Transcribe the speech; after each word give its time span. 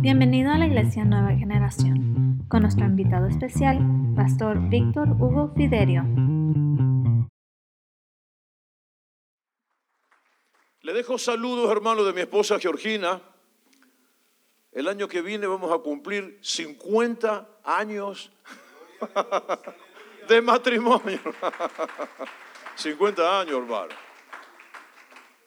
Bienvenido 0.00 0.52
a 0.52 0.58
la 0.58 0.66
Iglesia 0.66 1.04
Nueva 1.04 1.30
Generación, 1.36 2.46
con 2.48 2.62
nuestro 2.62 2.86
invitado 2.86 3.26
especial, 3.26 3.80
Pastor 4.14 4.60
Víctor 4.68 5.08
Hugo 5.10 5.52
Fiderio. 5.56 6.04
Le 10.82 10.92
dejo 10.92 11.18
saludos, 11.18 11.68
hermano, 11.72 12.04
de 12.04 12.12
mi 12.12 12.20
esposa 12.20 12.60
Georgina. 12.60 13.20
El 14.70 14.86
año 14.86 15.08
que 15.08 15.20
viene 15.20 15.48
vamos 15.48 15.72
a 15.72 15.78
cumplir 15.78 16.38
50 16.42 17.48
años 17.64 18.30
de 20.28 20.40
matrimonio. 20.42 21.18
50 22.76 23.40
años, 23.40 23.56
hermano. 23.56 23.94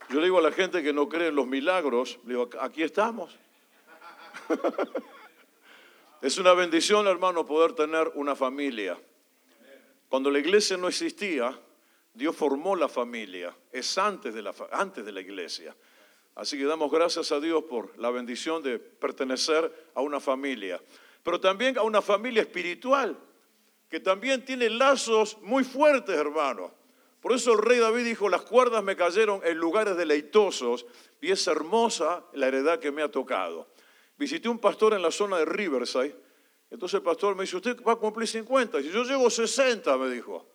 Yo 0.09 0.19
le 0.19 0.25
digo 0.25 0.39
a 0.39 0.41
la 0.41 0.51
gente 0.51 0.83
que 0.83 0.91
no 0.91 1.07
cree 1.07 1.29
en 1.29 1.35
los 1.35 1.47
milagros, 1.47 2.19
le 2.25 2.33
digo, 2.33 2.49
aquí 2.59 2.83
estamos. 2.83 3.39
Es 6.21 6.37
una 6.37 6.53
bendición, 6.53 7.07
hermano, 7.07 7.47
poder 7.47 7.73
tener 7.73 8.11
una 8.13 8.35
familia. 8.35 8.95
Cuando 10.07 10.29
la 10.29 10.37
iglesia 10.37 10.77
no 10.77 10.87
existía, 10.87 11.59
Dios 12.13 12.35
formó 12.35 12.75
la 12.75 12.87
familia. 12.87 13.55
Es 13.71 13.97
antes 13.97 14.31
de 14.31 14.43
la, 14.43 14.53
antes 14.71 15.03
de 15.03 15.11
la 15.11 15.21
iglesia. 15.21 15.75
Así 16.35 16.59
que 16.59 16.65
damos 16.65 16.91
gracias 16.91 17.31
a 17.31 17.39
Dios 17.39 17.63
por 17.63 17.97
la 17.97 18.11
bendición 18.11 18.61
de 18.61 18.77
pertenecer 18.77 19.89
a 19.95 20.01
una 20.01 20.19
familia. 20.19 20.79
Pero 21.23 21.39
también 21.39 21.75
a 21.79 21.81
una 21.81 22.03
familia 22.03 22.43
espiritual, 22.43 23.17
que 23.89 23.99
también 23.99 24.45
tiene 24.45 24.69
lazos 24.69 25.39
muy 25.41 25.63
fuertes, 25.63 26.15
hermano. 26.15 26.71
Por 27.19 27.31
eso 27.33 27.53
el 27.53 27.59
rey 27.59 27.79
David 27.79 28.05
dijo, 28.05 28.29
las 28.29 28.43
cuerdas 28.43 28.83
me 28.83 28.95
cayeron 28.95 29.41
en 29.43 29.57
lugares 29.57 29.97
deleitosos 29.97 30.85
y 31.19 31.31
es 31.31 31.47
hermosa 31.47 32.23
la 32.33 32.47
heredad 32.47 32.79
que 32.79 32.91
me 32.91 33.01
ha 33.01 33.09
tocado 33.09 33.70
visité 34.21 34.47
un 34.47 34.59
pastor 34.59 34.93
en 34.93 35.01
la 35.01 35.09
zona 35.09 35.39
de 35.39 35.45
Riverside. 35.45 36.15
Entonces 36.69 36.99
el 36.99 37.01
pastor 37.01 37.35
me 37.35 37.41
dice, 37.41 37.57
usted 37.57 37.83
va 37.83 37.93
a 37.93 37.95
cumplir 37.95 38.27
50. 38.27 38.79
Y 38.79 38.91
yo 38.91 39.03
llevo 39.03 39.31
60, 39.31 39.97
me 39.97 40.09
dijo. 40.09 40.45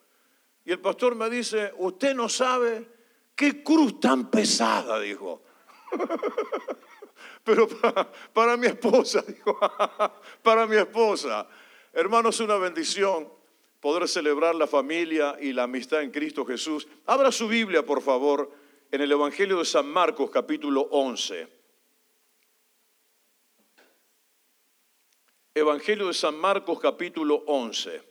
Y 0.64 0.70
el 0.70 0.78
pastor 0.78 1.16
me 1.16 1.28
dice, 1.28 1.72
usted 1.78 2.14
no 2.14 2.28
sabe 2.28 2.86
qué 3.34 3.64
cruz 3.64 3.98
tan 3.98 4.30
pesada, 4.30 5.00
dijo. 5.00 5.42
Pero 7.44 7.66
para, 8.32 8.56
mi 8.56 8.68
esposa, 8.68 9.22
dijo, 9.26 9.58
para 10.42 10.66
mi 10.66 10.76
esposa. 10.76 11.48
Hermanos, 11.92 12.38
una 12.38 12.56
bendición 12.58 13.28
poder 13.80 14.06
celebrar 14.08 14.54
la 14.54 14.68
familia 14.68 15.36
y 15.40 15.52
la 15.52 15.64
amistad 15.64 16.02
en 16.02 16.12
Cristo 16.12 16.44
Jesús. 16.44 16.86
Abra 17.04 17.32
su 17.32 17.48
Biblia, 17.48 17.84
por 17.84 18.00
favor, 18.00 18.50
en 18.92 19.00
el 19.00 19.10
Evangelio 19.10 19.58
de 19.58 19.64
San 19.64 19.88
Marcos, 19.88 20.30
capítulo 20.30 20.82
11. 20.92 21.55
Evangelio 25.56 26.08
de 26.08 26.12
San 26.12 26.36
Marcos 26.38 26.78
capítulo 26.78 27.42
11. 27.46 28.02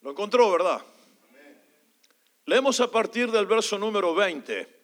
Lo 0.00 0.10
encontró, 0.10 0.50
¿verdad? 0.50 0.82
Leemos 2.46 2.80
a 2.80 2.90
partir 2.90 3.30
del 3.30 3.46
verso 3.46 3.78
número 3.78 4.16
20. 4.16 4.80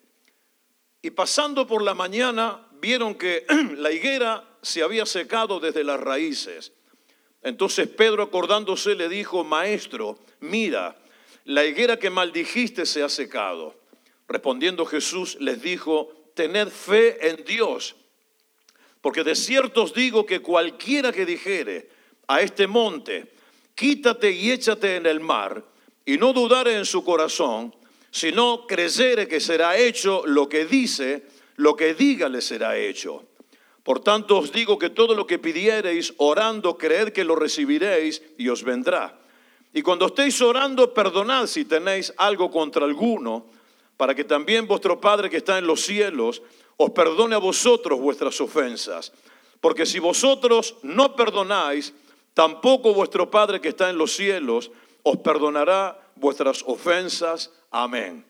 Y 1.02 1.10
pasando 1.10 1.66
por 1.66 1.82
la 1.82 1.94
mañana, 1.94 2.63
vieron 2.84 3.14
que 3.14 3.46
la 3.78 3.90
higuera 3.90 4.44
se 4.60 4.82
había 4.82 5.06
secado 5.06 5.58
desde 5.58 5.84
las 5.84 5.98
raíces. 5.98 6.72
Entonces 7.42 7.88
Pedro 7.88 8.22
acordándose 8.22 8.94
le 8.94 9.08
dijo, 9.08 9.42
Maestro, 9.42 10.18
mira, 10.40 10.94
la 11.46 11.64
higuera 11.64 11.98
que 11.98 12.10
maldijiste 12.10 12.84
se 12.84 13.02
ha 13.02 13.08
secado. 13.08 13.74
Respondiendo 14.28 14.84
Jesús 14.84 15.38
les 15.40 15.62
dijo, 15.62 16.12
tened 16.34 16.68
fe 16.68 17.26
en 17.30 17.44
Dios, 17.44 17.96
porque 19.00 19.24
de 19.24 19.34
cierto 19.34 19.84
os 19.84 19.94
digo 19.94 20.26
que 20.26 20.40
cualquiera 20.40 21.10
que 21.10 21.24
dijere 21.24 21.88
a 22.26 22.42
este 22.42 22.66
monte, 22.66 23.32
quítate 23.74 24.30
y 24.30 24.50
échate 24.50 24.96
en 24.96 25.06
el 25.06 25.20
mar, 25.20 25.64
y 26.04 26.18
no 26.18 26.34
dudare 26.34 26.76
en 26.76 26.84
su 26.84 27.02
corazón, 27.02 27.74
sino 28.10 28.66
creyere 28.66 29.26
que 29.26 29.40
será 29.40 29.76
hecho 29.78 30.22
lo 30.26 30.48
que 30.48 30.66
dice, 30.66 31.26
lo 31.56 31.76
que 31.76 31.94
diga 31.94 32.28
le 32.28 32.40
será 32.40 32.76
hecho. 32.76 33.24
Por 33.82 34.00
tanto 34.00 34.38
os 34.38 34.50
digo 34.50 34.78
que 34.78 34.88
todo 34.88 35.14
lo 35.14 35.26
que 35.26 35.38
pidiereis 35.38 36.14
orando, 36.16 36.78
creed 36.78 37.12
que 37.12 37.24
lo 37.24 37.36
recibiréis 37.36 38.22
y 38.38 38.48
os 38.48 38.64
vendrá. 38.64 39.20
Y 39.74 39.82
cuando 39.82 40.06
estéis 40.06 40.40
orando, 40.40 40.94
perdonad 40.94 41.46
si 41.46 41.64
tenéis 41.64 42.14
algo 42.16 42.50
contra 42.50 42.84
alguno, 42.84 43.46
para 43.96 44.14
que 44.14 44.24
también 44.24 44.66
vuestro 44.66 45.00
Padre 45.00 45.28
que 45.28 45.36
está 45.36 45.58
en 45.58 45.66
los 45.66 45.82
cielos 45.82 46.42
os 46.76 46.90
perdone 46.90 47.34
a 47.34 47.38
vosotros 47.38 48.00
vuestras 48.00 48.40
ofensas. 48.40 49.12
Porque 49.60 49.86
si 49.86 49.98
vosotros 49.98 50.76
no 50.82 51.14
perdonáis, 51.14 51.92
tampoco 52.32 52.94
vuestro 52.94 53.30
Padre 53.30 53.60
que 53.60 53.68
está 53.68 53.90
en 53.90 53.98
los 53.98 54.12
cielos 54.14 54.70
os 55.02 55.18
perdonará 55.18 56.00
vuestras 56.16 56.62
ofensas. 56.66 57.52
Amén. 57.70 58.24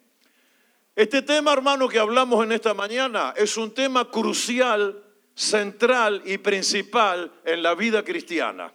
Este 0.97 1.23
tema, 1.23 1.53
hermano, 1.53 1.89
que 1.89 1.99
hablamos 1.99 2.45
en 2.45 2.53
esta 2.53 2.73
mañana 2.73 3.35
es 3.37 3.57
un 3.57 3.75
tema 3.75 4.09
crucial 4.13 5.03
central 5.35 6.23
y 6.25 6.39
principal 6.39 7.33
en 7.45 7.65
la 7.65 7.75
vida 7.75 8.05
cristiana. 8.05 8.73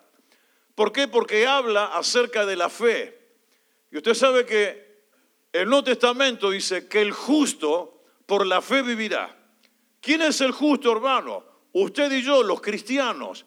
¿Por 0.75 0.91
qué? 0.91 1.07
Porque 1.07 1.47
habla 1.47 1.85
acerca 1.85 2.45
de 2.45 2.57
la 2.57 2.69
fe. 2.69 3.17
Y 3.89 3.97
usted 3.97 4.13
sabe 4.13 4.45
que 4.45 5.05
el 5.53 5.69
Nuevo 5.69 5.85
Testamento 5.85 6.49
dice 6.49 6.89
que 6.89 7.01
el 7.01 7.13
justo 7.13 8.03
por 8.25 8.45
la 8.45 8.61
fe 8.61 8.81
vivirá. 8.81 9.33
¿Quién 10.01 10.21
es 10.21 10.41
el 10.41 10.51
justo, 10.51 10.91
hermano? 10.91 11.45
Usted 11.71 12.11
y 12.11 12.21
yo, 12.21 12.43
los 12.43 12.59
cristianos. 12.59 13.45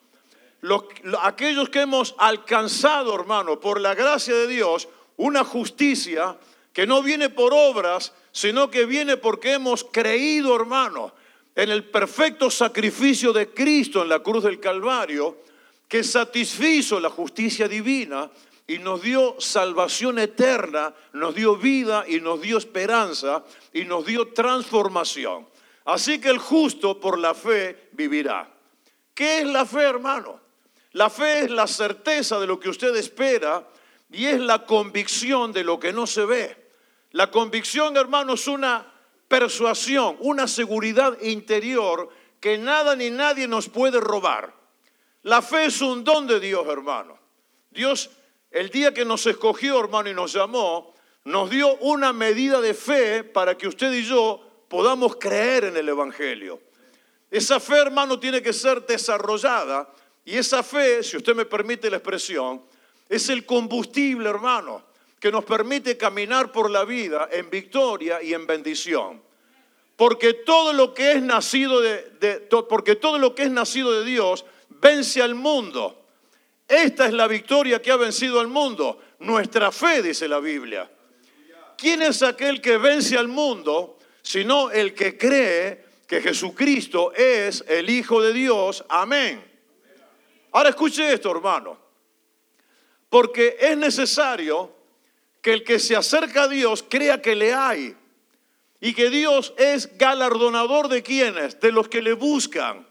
Los, 0.62 0.84
aquellos 1.20 1.68
que 1.68 1.82
hemos 1.82 2.14
alcanzado, 2.16 3.14
hermano, 3.14 3.60
por 3.60 3.82
la 3.82 3.94
gracia 3.94 4.34
de 4.34 4.46
Dios, 4.46 4.88
una 5.18 5.44
justicia 5.44 6.38
que 6.72 6.86
no 6.86 7.02
viene 7.02 7.28
por 7.28 7.52
obras, 7.52 8.14
sino 8.32 8.70
que 8.70 8.86
viene 8.86 9.16
porque 9.18 9.52
hemos 9.52 9.84
creído, 9.84 10.56
hermano, 10.56 11.12
en 11.54 11.70
el 11.70 11.84
perfecto 11.84 12.50
sacrificio 12.50 13.32
de 13.32 13.50
Cristo 13.52 14.02
en 14.02 14.08
la 14.08 14.20
cruz 14.20 14.44
del 14.44 14.58
Calvario, 14.58 15.36
que 15.86 16.02
satisfizo 16.02 16.98
la 16.98 17.10
justicia 17.10 17.68
divina 17.68 18.30
y 18.66 18.78
nos 18.78 19.02
dio 19.02 19.36
salvación 19.38 20.18
eterna, 20.18 20.94
nos 21.12 21.34
dio 21.34 21.56
vida 21.56 22.04
y 22.08 22.20
nos 22.20 22.40
dio 22.40 22.56
esperanza 22.56 23.44
y 23.74 23.84
nos 23.84 24.06
dio 24.06 24.28
transformación. 24.28 25.46
Así 25.84 26.18
que 26.18 26.30
el 26.30 26.38
justo 26.38 26.98
por 26.98 27.18
la 27.18 27.34
fe 27.34 27.88
vivirá. 27.92 28.48
¿Qué 29.14 29.40
es 29.40 29.46
la 29.46 29.66
fe, 29.66 29.82
hermano? 29.82 30.40
La 30.92 31.10
fe 31.10 31.40
es 31.40 31.50
la 31.50 31.66
certeza 31.66 32.40
de 32.40 32.46
lo 32.46 32.58
que 32.58 32.70
usted 32.70 32.94
espera 32.96 33.66
y 34.10 34.26
es 34.26 34.40
la 34.40 34.64
convicción 34.64 35.52
de 35.52 35.64
lo 35.64 35.78
que 35.78 35.92
no 35.92 36.06
se 36.06 36.24
ve. 36.24 36.61
La 37.12 37.30
convicción, 37.30 37.96
hermano, 37.96 38.34
es 38.34 38.46
una 38.46 38.86
persuasión, 39.28 40.16
una 40.20 40.46
seguridad 40.46 41.18
interior 41.22 42.08
que 42.40 42.58
nada 42.58 42.96
ni 42.96 43.10
nadie 43.10 43.46
nos 43.46 43.68
puede 43.68 44.00
robar. 44.00 44.54
La 45.22 45.40
fe 45.40 45.66
es 45.66 45.80
un 45.80 46.04
don 46.04 46.26
de 46.26 46.40
Dios, 46.40 46.66
hermano. 46.66 47.18
Dios, 47.70 48.10
el 48.50 48.70
día 48.70 48.92
que 48.92 49.04
nos 49.04 49.26
escogió, 49.26 49.78
hermano, 49.78 50.10
y 50.10 50.14
nos 50.14 50.32
llamó, 50.32 50.94
nos 51.24 51.48
dio 51.50 51.76
una 51.76 52.12
medida 52.12 52.60
de 52.60 52.74
fe 52.74 53.22
para 53.22 53.56
que 53.56 53.68
usted 53.68 53.92
y 53.92 54.02
yo 54.04 54.40
podamos 54.68 55.16
creer 55.16 55.64
en 55.64 55.76
el 55.76 55.88
Evangelio. 55.88 56.60
Esa 57.30 57.60
fe, 57.60 57.76
hermano, 57.78 58.18
tiene 58.18 58.42
que 58.42 58.52
ser 58.52 58.84
desarrollada 58.84 59.88
y 60.24 60.36
esa 60.36 60.62
fe, 60.62 61.02
si 61.02 61.16
usted 61.16 61.34
me 61.34 61.44
permite 61.44 61.90
la 61.90 61.96
expresión, 61.98 62.62
es 63.08 63.28
el 63.28 63.44
combustible, 63.46 64.28
hermano, 64.28 64.84
que 65.22 65.30
nos 65.30 65.44
permite 65.44 65.96
caminar 65.96 66.50
por 66.50 66.68
la 66.68 66.84
vida 66.84 67.28
en 67.30 67.48
victoria 67.48 68.20
y 68.20 68.34
en 68.34 68.44
bendición. 68.44 69.22
Porque 69.94 70.34
todo 70.34 70.72
lo 70.72 70.92
que 70.92 71.12
es 71.12 71.22
nacido 71.22 71.80
de, 71.80 72.48
porque 72.68 72.96
todo 72.96 73.20
lo 73.20 73.32
que 73.32 73.44
es 73.44 73.50
nacido 73.52 73.92
de 73.92 74.04
Dios 74.04 74.44
vence 74.68 75.22
al 75.22 75.36
mundo. 75.36 76.06
Esta 76.66 77.06
es 77.06 77.12
la 77.12 77.28
victoria 77.28 77.80
que 77.80 77.92
ha 77.92 77.96
vencido 77.96 78.40
al 78.40 78.48
mundo, 78.48 79.00
nuestra 79.20 79.70
fe, 79.70 80.02
dice 80.02 80.26
la 80.26 80.40
Biblia. 80.40 80.90
¿Quién 81.78 82.02
es 82.02 82.24
aquel 82.24 82.60
que 82.60 82.76
vence 82.78 83.16
al 83.16 83.28
mundo 83.28 83.98
sino 84.22 84.72
el 84.72 84.92
que 84.92 85.16
cree 85.16 85.84
que 86.04 86.20
Jesucristo 86.20 87.12
es 87.12 87.64
el 87.68 87.88
Hijo 87.88 88.20
de 88.20 88.32
Dios? 88.32 88.84
Amén. 88.88 89.40
Ahora 90.50 90.70
escuche 90.70 91.12
esto, 91.12 91.30
hermano. 91.30 91.78
Porque 93.08 93.56
es 93.60 93.76
necesario 93.76 94.81
que 95.42 95.52
el 95.52 95.64
que 95.64 95.78
se 95.78 95.96
acerca 95.96 96.44
a 96.44 96.48
Dios 96.48 96.84
crea 96.88 97.20
que 97.20 97.34
le 97.34 97.52
hay 97.52 97.96
y 98.80 98.94
que 98.94 99.10
Dios 99.10 99.52
es 99.58 99.98
galardonador 99.98 100.88
de 100.88 101.02
quienes, 101.02 101.60
de 101.60 101.72
los 101.72 101.88
que 101.88 102.00
le 102.00 102.14
buscan. 102.14 102.86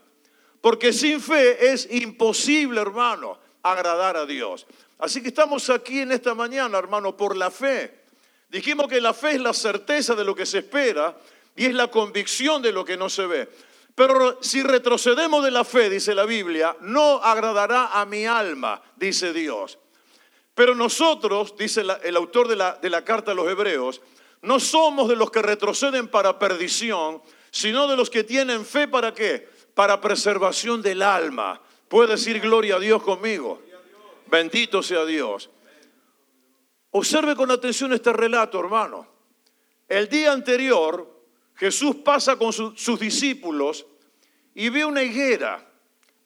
Porque 0.60 0.94
sin 0.94 1.20
fe 1.20 1.72
es 1.72 1.88
imposible, 1.92 2.80
hermano, 2.80 3.40
agradar 3.64 4.18
a 4.18 4.26
Dios. 4.26 4.68
Así 5.00 5.22
que 5.22 5.30
estamos 5.30 5.70
aquí 5.70 6.02
en 6.02 6.12
esta 6.12 6.36
mañana, 6.36 6.78
hermano, 6.78 7.18
por 7.18 7.36
la 7.36 7.50
fe. 7.50 8.02
Dijimos 8.50 8.88
que 8.88 9.02
la 9.02 9.14
fe 9.14 9.32
es 9.32 9.42
la 9.42 9.54
certeza 9.54 10.14
de 10.14 10.24
lo 10.24 10.36
que 10.36 10.46
se 10.46 10.60
espera 10.60 11.18
y 11.56 11.66
es 11.66 11.74
la 11.74 11.90
convicción 11.90 12.62
de 12.62 12.72
lo 12.72 12.86
que 12.86 12.98
no 12.98 13.10
se 13.10 13.26
ve. 13.26 13.50
Pero 13.96 14.42
si 14.42 14.62
retrocedemos 14.62 15.44
de 15.44 15.52
la 15.52 15.64
fe, 15.64 15.90
dice 15.90 16.14
la 16.14 16.26
Biblia, 16.26 16.76
no 16.82 17.24
agradará 17.24 18.00
a 18.00 18.06
mi 18.06 18.26
alma, 18.26 18.82
dice 18.96 19.34
Dios. 19.34 19.78
Pero 20.54 20.76
nosotros, 20.76 21.56
dice 21.58 21.84
el 22.04 22.16
autor 22.16 22.48
de 22.48 22.56
la, 22.90 23.06
carta 23.06 23.32
a 23.32 23.36
los 23.36 23.48
hebreos, 23.48 24.02
no 24.42 24.60
somos 24.60 25.08
de 25.08 25.16
los 25.16 25.32
que 25.32 25.42
retroceden 25.42 26.08
para 26.08 26.40
perdición, 26.40 27.22
sino 27.52 27.88
de 27.88 27.96
los 27.96 28.10
que 28.10 28.24
tienen 28.24 28.66
fe 28.66 28.88
para 28.88 29.14
qué? 29.14 29.48
Para 29.74 30.02
preservación 30.02 30.82
del 30.82 31.02
alma. 31.02 31.62
Puede 31.88 32.12
decir 32.12 32.40
gloria 32.40 32.76
a 32.76 32.80
Dios 32.80 33.02
conmigo. 33.04 33.62
Bendito 34.28 34.82
sea 34.82 35.06
Dios. 35.06 35.50
Observe 36.92 37.36
con 37.36 37.52
atención 37.52 37.94
este 37.94 38.12
relato, 38.12 38.60
hermano. 38.60 39.08
El 39.88 40.10
día 40.10 40.32
anterior, 40.32 41.22
Jesús 41.56 41.98
pasa 41.98 42.38
con 42.38 42.52
sus 42.52 43.00
discípulos 43.00 43.86
y 44.54 44.70
ve 44.70 44.84
una 44.84 45.04
higuera 45.04 45.70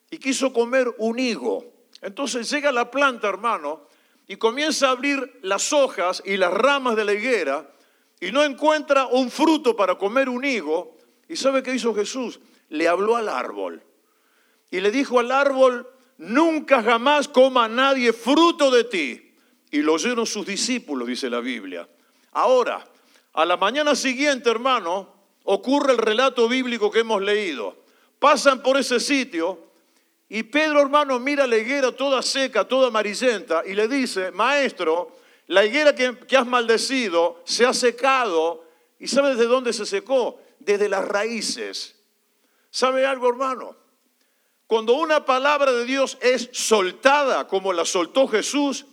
y 0.09 0.17
quiso 0.17 0.53
comer 0.53 0.93
un 0.97 1.19
higo. 1.19 1.73
Entonces 2.01 2.49
llega 2.49 2.71
la 2.71 2.89
planta, 2.89 3.27
hermano, 3.27 3.87
y 4.27 4.37
comienza 4.37 4.87
a 4.87 4.91
abrir 4.91 5.39
las 5.41 5.71
hojas 5.73 6.21
y 6.25 6.37
las 6.37 6.53
ramas 6.53 6.95
de 6.95 7.05
la 7.05 7.13
higuera 7.13 7.69
y 8.19 8.31
no 8.31 8.43
encuentra 8.43 9.07
un 9.07 9.29
fruto 9.29 9.75
para 9.75 9.95
comer 9.95 10.29
un 10.29 10.43
higo. 10.43 10.97
¿Y 11.27 11.35
sabe 11.35 11.63
qué 11.63 11.73
hizo 11.73 11.93
Jesús? 11.93 12.39
Le 12.69 12.87
habló 12.87 13.15
al 13.15 13.29
árbol 13.29 13.83
y 14.75 14.81
le 14.81 14.91
dijo 14.91 15.19
al 15.19 15.31
árbol, 15.31 15.87
nunca 16.17 16.83
jamás 16.83 17.27
coma 17.27 17.67
nadie 17.67 18.11
fruto 18.11 18.71
de 18.71 18.83
ti. 18.83 19.33
Y 19.71 19.77
lo 19.81 19.93
oyeron 19.93 20.25
sus 20.25 20.45
discípulos, 20.45 21.07
dice 21.07 21.29
la 21.29 21.39
Biblia. 21.39 21.87
Ahora, 22.33 22.85
a 23.33 23.45
la 23.45 23.57
mañana 23.57 23.95
siguiente, 23.95 24.49
hermano, 24.49 25.13
ocurre 25.43 25.93
el 25.93 25.97
relato 25.97 26.47
bíblico 26.49 26.91
que 26.91 26.99
hemos 26.99 27.21
leído. 27.21 27.83
Pasan 28.19 28.61
por 28.61 28.77
ese 28.77 28.99
sitio 28.99 29.59
y 30.27 30.43
Pedro, 30.43 30.81
hermano, 30.81 31.19
mira 31.19 31.45
la 31.45 31.57
higuera 31.57 31.91
toda 31.91 32.21
seca, 32.21 32.67
toda 32.67 32.87
amarillenta 32.87 33.63
y 33.65 33.73
le 33.73 33.87
dice, 33.87 34.31
maestro, 34.31 35.15
la 35.47 35.63
higuera 35.63 35.93
que, 35.93 36.35
has 36.35 36.47
maldecido 36.47 37.41
se 37.45 37.65
ha 37.65 37.73
secado. 37.73 38.65
¿Y 38.97 39.07
sabe 39.07 39.29
desde 39.29 39.45
dónde 39.45 39.71
se 39.73 39.85
secó? 39.85 40.39
Desde 40.59 40.89
las 40.89 41.05
raíces. 41.07 41.95
¿Sabe 42.71 43.05
algo, 43.05 43.29
hermano? 43.29 43.75
Cuando 44.65 44.93
una 44.93 45.25
palabra 45.25 45.71
de 45.71 45.85
Dios 45.85 46.17
es 46.21 46.49
soltada, 46.51 47.47
como 47.47 47.71
la 47.71 47.85
soltó 47.85 48.27
Jesús, 48.27 48.87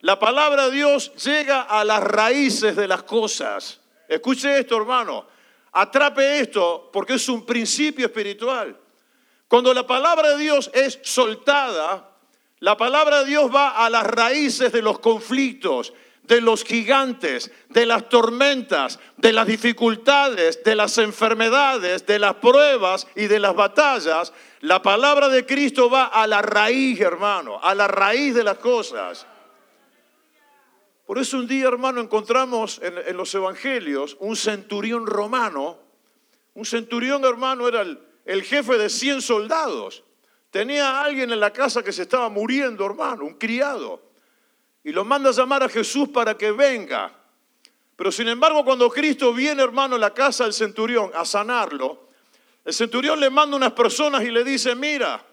la 0.00 0.18
palabra 0.18 0.66
de 0.66 0.76
Dios 0.76 1.12
llega 1.16 1.60
a 1.60 1.84
las 1.84 2.02
raíces 2.02 2.74
de 2.74 2.88
las 2.88 3.02
cosas. 3.02 3.80
Escuche 4.08 4.58
esto, 4.58 4.78
hermano. 4.78 5.26
Atrape 5.72 6.40
esto 6.40 6.88
porque 6.90 7.14
es 7.14 7.28
un 7.28 7.44
principio 7.44 8.06
espiritual. 8.06 8.78
Cuando 9.52 9.74
la 9.74 9.86
palabra 9.86 10.30
de 10.30 10.38
Dios 10.38 10.70
es 10.72 10.98
soltada, 11.02 12.08
la 12.60 12.78
palabra 12.78 13.18
de 13.18 13.26
Dios 13.26 13.54
va 13.54 13.84
a 13.84 13.90
las 13.90 14.06
raíces 14.06 14.72
de 14.72 14.80
los 14.80 14.98
conflictos, 14.98 15.92
de 16.22 16.40
los 16.40 16.64
gigantes, 16.64 17.50
de 17.68 17.84
las 17.84 18.08
tormentas, 18.08 18.98
de 19.18 19.30
las 19.30 19.46
dificultades, 19.46 20.64
de 20.64 20.74
las 20.74 20.96
enfermedades, 20.96 22.06
de 22.06 22.18
las 22.18 22.36
pruebas 22.36 23.06
y 23.14 23.26
de 23.26 23.38
las 23.38 23.54
batallas, 23.54 24.32
la 24.62 24.80
palabra 24.80 25.28
de 25.28 25.44
Cristo 25.44 25.90
va 25.90 26.06
a 26.06 26.26
la 26.26 26.40
raíz, 26.40 26.98
hermano, 27.02 27.60
a 27.62 27.74
la 27.74 27.88
raíz 27.88 28.34
de 28.34 28.44
las 28.44 28.56
cosas. 28.56 29.26
Por 31.04 31.18
eso 31.18 31.36
un 31.36 31.46
día, 31.46 31.68
hermano, 31.68 32.00
encontramos 32.00 32.80
en, 32.82 33.14
los 33.14 33.34
evangelios 33.34 34.16
un 34.18 34.34
centurión 34.34 35.06
romano. 35.06 35.76
Un 36.54 36.64
centurión, 36.64 37.22
hermano, 37.26 37.68
era 37.68 37.82
el, 37.82 37.98
el 38.24 38.42
jefe 38.42 38.78
de 38.78 38.88
100 38.88 39.22
soldados. 39.22 40.04
Tenía 40.50 40.90
a 40.90 41.04
alguien 41.04 41.32
en 41.32 41.40
la 41.40 41.52
casa 41.52 41.82
que 41.82 41.92
se 41.92 42.02
estaba 42.02 42.28
muriendo, 42.28 42.84
hermano, 42.84 43.24
un 43.24 43.34
criado 43.34 44.12
y 44.84 44.92
lo 44.92 45.04
manda 45.04 45.30
a 45.30 45.32
llamar 45.32 45.62
a 45.62 45.68
Jesús 45.68 46.08
para 46.08 46.36
que 46.36 46.50
venga. 46.50 47.12
Pero 47.96 48.10
sin 48.10 48.28
embargo, 48.28 48.64
cuando 48.64 48.90
Cristo 48.90 49.32
viene, 49.32 49.62
hermano, 49.62 49.96
a 49.96 49.98
la 49.98 50.12
casa 50.12 50.44
del 50.44 50.52
centurión 50.52 51.10
a 51.14 51.24
sanarlo, 51.24 52.08
el 52.64 52.72
centurión 52.72 53.20
le 53.20 53.30
manda 53.30 53.56
unas 53.56 53.72
personas 53.72 54.22
y 54.22 54.30
le 54.30 54.44
dice, 54.44 54.74
mira 54.74 55.24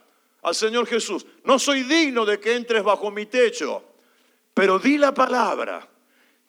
al 0.42 0.56
Señor 0.56 0.88
Jesús, 0.88 1.26
no 1.44 1.60
soy 1.60 1.84
digno 1.84 2.26
de 2.26 2.40
que 2.40 2.56
entres 2.56 2.84
bajo 2.84 3.12
mi 3.12 3.26
techo, 3.26 3.84
pero 4.54 4.80
di 4.80 4.98
la 4.98 5.14
palabra, 5.14 5.88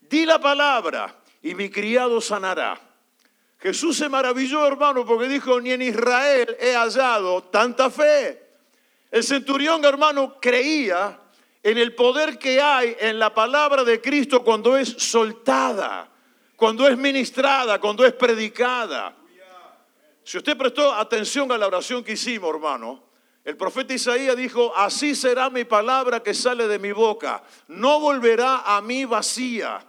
di 0.01 0.25
la 0.25 0.41
palabra 0.41 1.17
y 1.43 1.55
mi 1.55 1.71
criado 1.71 2.21
sanará. 2.21 2.90
Jesús 3.61 3.99
se 3.99 4.09
maravilló, 4.09 4.67
hermano, 4.67 5.05
porque 5.05 5.29
dijo, 5.29 5.61
ni 5.61 5.73
en 5.73 5.83
Israel 5.83 6.57
he 6.59 6.75
hallado 6.75 7.43
tanta 7.45 7.91
fe. 7.91 8.43
El 9.11 9.23
centurión, 9.23 9.85
hermano, 9.85 10.37
creía 10.41 11.21
en 11.63 11.77
el 11.77 11.95
poder 11.95 12.39
que 12.39 12.61
hay 12.61 12.97
en 12.99 13.19
la 13.19 13.35
palabra 13.35 13.85
de 13.85 14.01
Cristo 14.01 14.43
cuando 14.43 14.79
es 14.79 14.89
soltada, 14.89 16.09
cuando 16.57 16.89
es 16.89 16.97
ministrada, 16.97 17.79
cuando 17.79 18.07
es 18.07 18.15
predicada. 18.15 19.15
Si 20.25 20.39
usted 20.39 20.57
prestó 20.57 20.95
atención 20.95 21.53
a 21.53 21.59
la 21.59 21.67
oración 21.67 22.03
que 22.03 22.13
hicimos, 22.13 22.55
hermano, 22.55 23.03
el 23.45 23.57
profeta 23.57 23.93
Isaías 23.93 24.37
dijo, 24.37 24.73
así 24.77 25.15
será 25.15 25.51
mi 25.51 25.65
palabra 25.65 26.23
que 26.23 26.33
sale 26.33 26.67
de 26.67 26.79
mi 26.79 26.93
boca, 26.93 27.43
no 27.69 28.01
volverá 28.01 28.63
a 28.65 28.81
mí 28.81 29.05
vacía. 29.05 29.85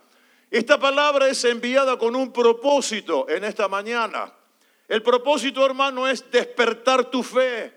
Esta 0.52 0.78
palabra 0.78 1.30
es 1.30 1.46
enviada 1.46 1.98
con 1.98 2.14
un 2.14 2.34
propósito 2.34 3.26
en 3.30 3.46
esta 3.46 3.70
mañana. 3.70 4.34
El 4.86 5.02
propósito, 5.02 5.66
hermano, 5.66 6.10
es 6.10 6.30
despertar 6.30 7.10
tu 7.10 7.24
fe, 7.24 7.74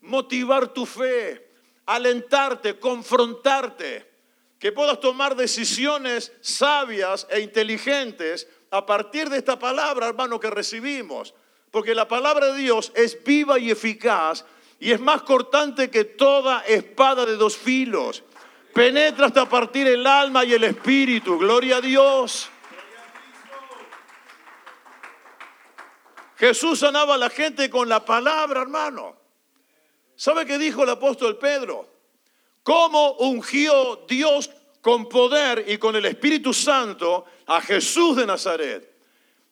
motivar 0.00 0.66
tu 0.74 0.84
fe, 0.84 1.52
alentarte, 1.86 2.80
confrontarte, 2.80 4.10
que 4.58 4.72
puedas 4.72 4.98
tomar 4.98 5.36
decisiones 5.36 6.32
sabias 6.40 7.28
e 7.30 7.38
inteligentes 7.38 8.48
a 8.72 8.84
partir 8.84 9.30
de 9.30 9.38
esta 9.38 9.56
palabra, 9.56 10.08
hermano, 10.08 10.40
que 10.40 10.50
recibimos. 10.50 11.32
Porque 11.70 11.94
la 11.94 12.08
palabra 12.08 12.46
de 12.46 12.58
Dios 12.58 12.90
es 12.96 13.22
viva 13.22 13.60
y 13.60 13.70
eficaz 13.70 14.44
y 14.80 14.90
es 14.90 14.98
más 14.98 15.22
cortante 15.22 15.90
que 15.90 16.02
toda 16.02 16.64
espada 16.66 17.24
de 17.24 17.36
dos 17.36 17.56
filos. 17.56 18.24
Penetra 18.76 19.28
hasta 19.28 19.48
partir 19.48 19.86
el 19.86 20.06
alma 20.06 20.44
y 20.44 20.52
el 20.52 20.62
espíritu. 20.64 21.38
Gloria 21.38 21.78
a 21.78 21.80
Dios. 21.80 22.50
Jesús 26.36 26.80
sanaba 26.80 27.14
a 27.14 27.16
la 27.16 27.30
gente 27.30 27.70
con 27.70 27.88
la 27.88 28.04
palabra, 28.04 28.60
hermano. 28.60 29.16
¿Sabe 30.14 30.44
qué 30.44 30.58
dijo 30.58 30.82
el 30.82 30.90
apóstol 30.90 31.38
Pedro? 31.38 31.88
¿Cómo 32.62 33.12
ungió 33.12 34.04
Dios 34.06 34.50
con 34.82 35.08
poder 35.08 35.64
y 35.66 35.78
con 35.78 35.96
el 35.96 36.04
Espíritu 36.04 36.52
Santo 36.52 37.24
a 37.46 37.62
Jesús 37.62 38.14
de 38.18 38.26
Nazaret? 38.26 38.92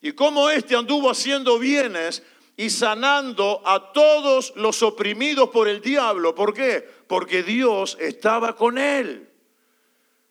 Y 0.02 0.12
cómo 0.12 0.50
éste 0.50 0.76
anduvo 0.76 1.10
haciendo 1.10 1.58
bienes 1.58 2.22
y 2.56 2.70
sanando 2.70 3.62
a 3.64 3.92
todos 3.92 4.52
los 4.56 4.82
oprimidos 4.82 5.50
por 5.50 5.68
el 5.68 5.80
diablo. 5.80 6.34
¿Por 6.34 6.54
qué? 6.54 6.88
Porque 7.06 7.42
Dios 7.42 7.96
estaba 8.00 8.54
con 8.54 8.78
él. 8.78 9.28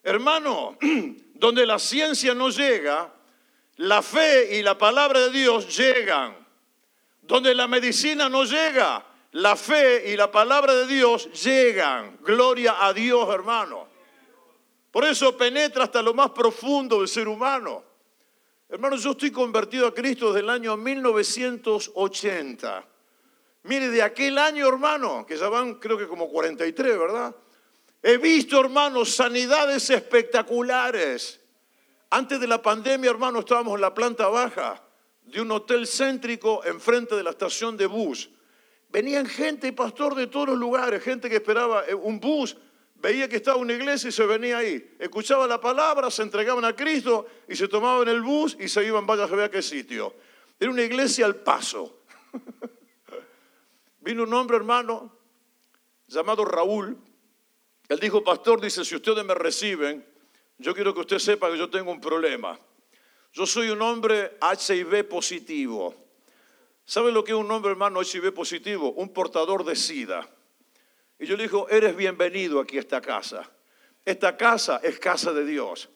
Hermano, 0.04 0.78
donde 1.34 1.66
la 1.66 1.80
ciencia 1.80 2.34
no 2.34 2.50
llega, 2.50 3.14
la 3.78 4.02
fe 4.02 4.58
y 4.58 4.62
la 4.62 4.78
palabra 4.78 5.20
de 5.22 5.32
Dios 5.32 5.76
llegan. 5.76 6.36
Donde 7.22 7.56
la 7.56 7.68
medicina 7.68 8.30
no 8.30 8.44
llega, 8.44 9.06
la 9.32 9.56
fe 9.56 10.12
y 10.12 10.18
la 10.18 10.32
palabra 10.32 10.74
de 10.74 10.88
Dios 10.88 11.30
llegan. 11.44 12.18
Gloria 12.22 12.86
a 12.86 12.94
Dios, 12.94 13.28
hermano. 13.34 13.88
Por 14.92 15.06
eso 15.06 15.36
penetra 15.36 15.86
hasta 15.86 16.02
lo 16.02 16.14
más 16.14 16.30
profundo 16.30 17.00
del 17.00 17.08
ser 17.08 17.28
humano. 17.28 17.84
Hermano, 18.74 18.96
yo 18.96 19.12
estoy 19.12 19.30
convertido 19.30 19.86
a 19.86 19.94
Cristo 19.94 20.34
desde 20.34 20.40
el 20.40 20.50
año 20.50 20.76
1980. 20.76 22.88
Mire, 23.62 23.90
de 23.90 24.02
aquel 24.02 24.40
año, 24.40 24.68
hermano, 24.68 25.28
que 25.28 25.38
ya 25.38 25.48
van 25.48 25.76
creo 25.76 25.96
que 25.96 26.08
como 26.08 26.28
43, 26.28 26.98
¿verdad? 26.98 27.36
He 28.02 28.18
visto, 28.18 28.60
hermano, 28.60 29.06
sanidades 29.06 29.92
espectaculares. 29.92 31.40
Antes 32.10 32.40
de 32.40 32.48
la 32.48 32.64
pandemia, 32.64 33.12
hermano, 33.12 33.42
estábamos 33.42 33.76
en 33.76 33.82
la 33.82 33.94
planta 33.94 34.28
baja 34.30 34.82
de 35.22 35.40
un 35.40 35.52
hotel 35.52 35.86
céntrico 35.86 36.66
enfrente 36.66 37.16
de 37.16 37.22
la 37.22 37.30
estación 37.30 37.78
de 37.78 37.86
bus. 37.86 38.32
Venían 38.90 39.28
gente 39.28 39.72
pastor 39.72 40.16
de 40.16 40.26
todos 40.26 40.48
los 40.48 40.58
lugares, 40.58 41.04
gente 41.04 41.30
que 41.30 41.36
esperaba 41.36 41.86
eh, 41.88 41.94
un 41.94 42.20
bus, 42.20 42.58
veía 43.04 43.28
que 43.28 43.36
estaba 43.36 43.58
una 43.58 43.74
iglesia 43.74 44.08
y 44.08 44.12
se 44.14 44.26
venía 44.26 44.60
ahí. 44.60 44.96
Escuchaba 44.98 45.46
la 45.46 45.60
palabra, 45.60 46.10
se 46.10 46.22
entregaban 46.24 46.64
a 46.64 46.74
Cristo 46.74 47.28
y 47.50 47.56
se 47.58 47.68
tomaban 47.68 48.08
el 48.08 48.22
bus 48.22 48.56
y 48.58 48.70
se 48.70 48.86
iban, 48.86 49.06
vaya 49.06 49.26
a 49.26 49.28
ver 49.28 49.42
a 49.42 49.52
qué 49.52 49.62
sitio. 49.62 50.16
Era 50.58 50.72
una 50.72 50.84
iglesia 50.84 51.26
al 51.26 51.36
paso. 51.36 52.04
Vino 54.00 54.24
un 54.24 54.34
hombre, 54.34 54.56
hermano, 54.56 55.18
llamado 56.08 56.46
Raúl. 56.46 56.98
Él 57.90 58.00
dijo, 58.00 58.24
pastor, 58.24 58.62
dice, 58.62 58.86
si 58.86 58.96
ustedes 58.96 59.26
me 59.26 59.36
reciben, 59.36 60.06
yo 60.58 60.74
quiero 60.74 60.94
que 60.94 61.02
usted 61.02 61.20
sepa 61.20 61.52
que 61.52 61.58
yo 61.58 61.70
tengo 61.70 61.92
un 61.92 62.00
problema. 62.00 62.58
Yo 63.34 63.46
soy 63.46 63.70
un 63.70 63.82
hombre 63.82 64.38
HIV 64.42 65.10
positivo. 65.10 65.94
¿Sabe 66.86 67.12
lo 67.12 67.26
que 67.26 67.34
es 67.34 67.38
un 67.38 67.52
hombre, 67.52 67.72
hermano, 67.72 68.02
HIV 68.02 68.34
positivo? 68.34 68.94
Un 68.94 69.10
portador 69.10 69.66
de 69.66 69.76
SIDA. 69.76 70.33
Y 71.24 71.26
yo 71.26 71.38
le 71.38 71.44
digo, 71.44 71.70
eres 71.70 71.96
bienvenido 71.96 72.60
aquí 72.60 72.76
a 72.76 72.82
esta 72.82 73.00
casa. 73.00 73.50
Esta 74.04 74.36
casa 74.36 74.82
es 74.84 75.00
casa 75.00 75.32
de 75.32 75.46
Dios. 75.46 75.88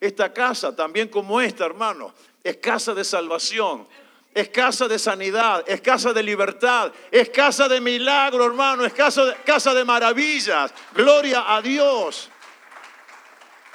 Esta 0.00 0.32
casa, 0.32 0.74
también 0.74 1.06
como 1.06 1.40
esta, 1.40 1.64
hermano, 1.64 2.12
es 2.42 2.56
casa 2.56 2.92
de 2.92 3.04
salvación. 3.04 3.86
Es 4.34 4.48
casa 4.48 4.88
de 4.88 4.98
sanidad, 4.98 5.62
es 5.68 5.80
casa 5.82 6.12
de 6.12 6.24
libertad, 6.24 6.92
es 7.12 7.28
casa 7.28 7.68
de 7.68 7.80
milagro, 7.80 8.44
hermano, 8.44 8.84
es 8.84 8.92
casa 8.92 9.24
de, 9.24 9.36
casa 9.44 9.72
de 9.72 9.84
maravillas. 9.84 10.74
Gloria 10.94 11.54
a 11.54 11.62
Dios. 11.62 12.28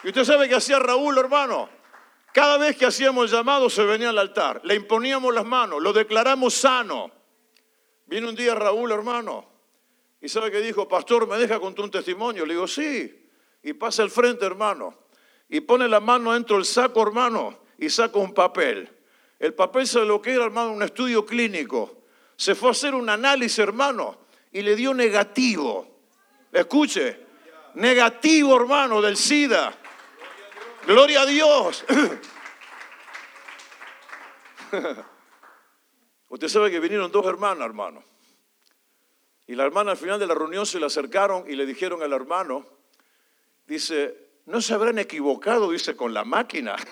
Y 0.04 0.10
usted 0.10 0.26
sabe 0.26 0.50
que 0.50 0.56
hacía 0.56 0.78
Raúl, 0.78 1.18
hermano. 1.18 1.70
Cada 2.34 2.58
vez 2.58 2.76
que 2.76 2.86
hacíamos 2.86 3.32
el 3.32 3.38
llamado 3.38 3.70
se 3.70 3.86
venía 3.86 4.10
al 4.10 4.18
altar, 4.18 4.60
le 4.66 4.76
imponíamos 4.76 5.34
las 5.34 5.46
manos, 5.46 5.82
lo 5.82 5.94
declaramos 5.94 6.54
sano. 6.54 7.12
Viene 8.08 8.28
un 8.28 8.36
día 8.36 8.56
Raúl, 8.56 8.92
hermano, 8.92 9.57
y 10.22 10.30
sabe 10.30 10.52
que 10.52 10.62
dijo, 10.62 10.88
pastor, 10.88 11.28
¿me 11.28 11.38
deja 11.38 11.60
contar 11.60 11.86
un 11.86 11.92
testimonio? 11.92 12.46
Le 12.46 12.56
digo, 12.56 12.68
sí. 12.68 13.28
Y 13.64 13.74
pasa 13.74 14.04
al 14.04 14.10
frente, 14.10 14.46
hermano, 14.46 14.98
y 15.50 15.62
pone 15.62 15.88
la 15.88 16.00
mano 16.00 16.34
dentro 16.34 16.56
del 16.56 16.66
saco, 16.66 17.02
hermano, 17.02 17.60
y 17.78 17.90
saca 17.90 18.18
un 18.18 18.34
papel. 18.34 18.90
El 19.40 19.54
papel 19.54 19.88
se 19.88 20.04
lo 20.06 20.22
que 20.22 20.34
era, 20.34 20.46
hermano, 20.46 20.72
un 20.72 20.84
estudio 20.84 21.26
clínico. 21.26 22.04
Se 22.36 22.56
fue 22.56 22.70
a 22.70 22.72
hacer 22.72 22.96
un 22.96 23.10
análisis, 23.10 23.60
hermano, 23.60 24.18
y 24.52 24.62
le 24.62 24.76
dio 24.76 24.94
negativo. 24.94 26.02
Escuche, 26.52 27.26
negativo, 27.76 28.56
hermano, 28.56 29.02
del 29.02 29.18
SIDA. 29.18 29.74
Gloria 30.86 31.22
a 31.22 31.26
Dios. 31.26 31.86
Usted 36.30 36.48
sabe 36.48 36.72
que 36.72 36.80
vinieron 36.80 37.12
dos 37.12 37.26
hermanas, 37.26 37.66
hermano. 37.66 38.04
Y 39.48 39.56
la 39.56 39.64
hermana 39.64 39.92
al 39.92 39.98
final 39.98 40.20
de 40.20 40.28
la 40.28 40.36
reunión 40.36 40.66
se 40.66 40.78
le 40.80 40.86
acercaron 40.86 41.46
y 41.48 41.56
le 41.56 41.66
dijeron 41.66 42.04
al 42.04 42.12
hermano, 42.12 42.66
dice, 43.66 44.32
no 44.46 44.60
se 44.62 44.74
habrán 44.74 45.00
equivocado, 45.00 45.72
dice, 45.72 45.96
con 45.96 46.14
la 46.14 46.26
máquina. 46.26 46.76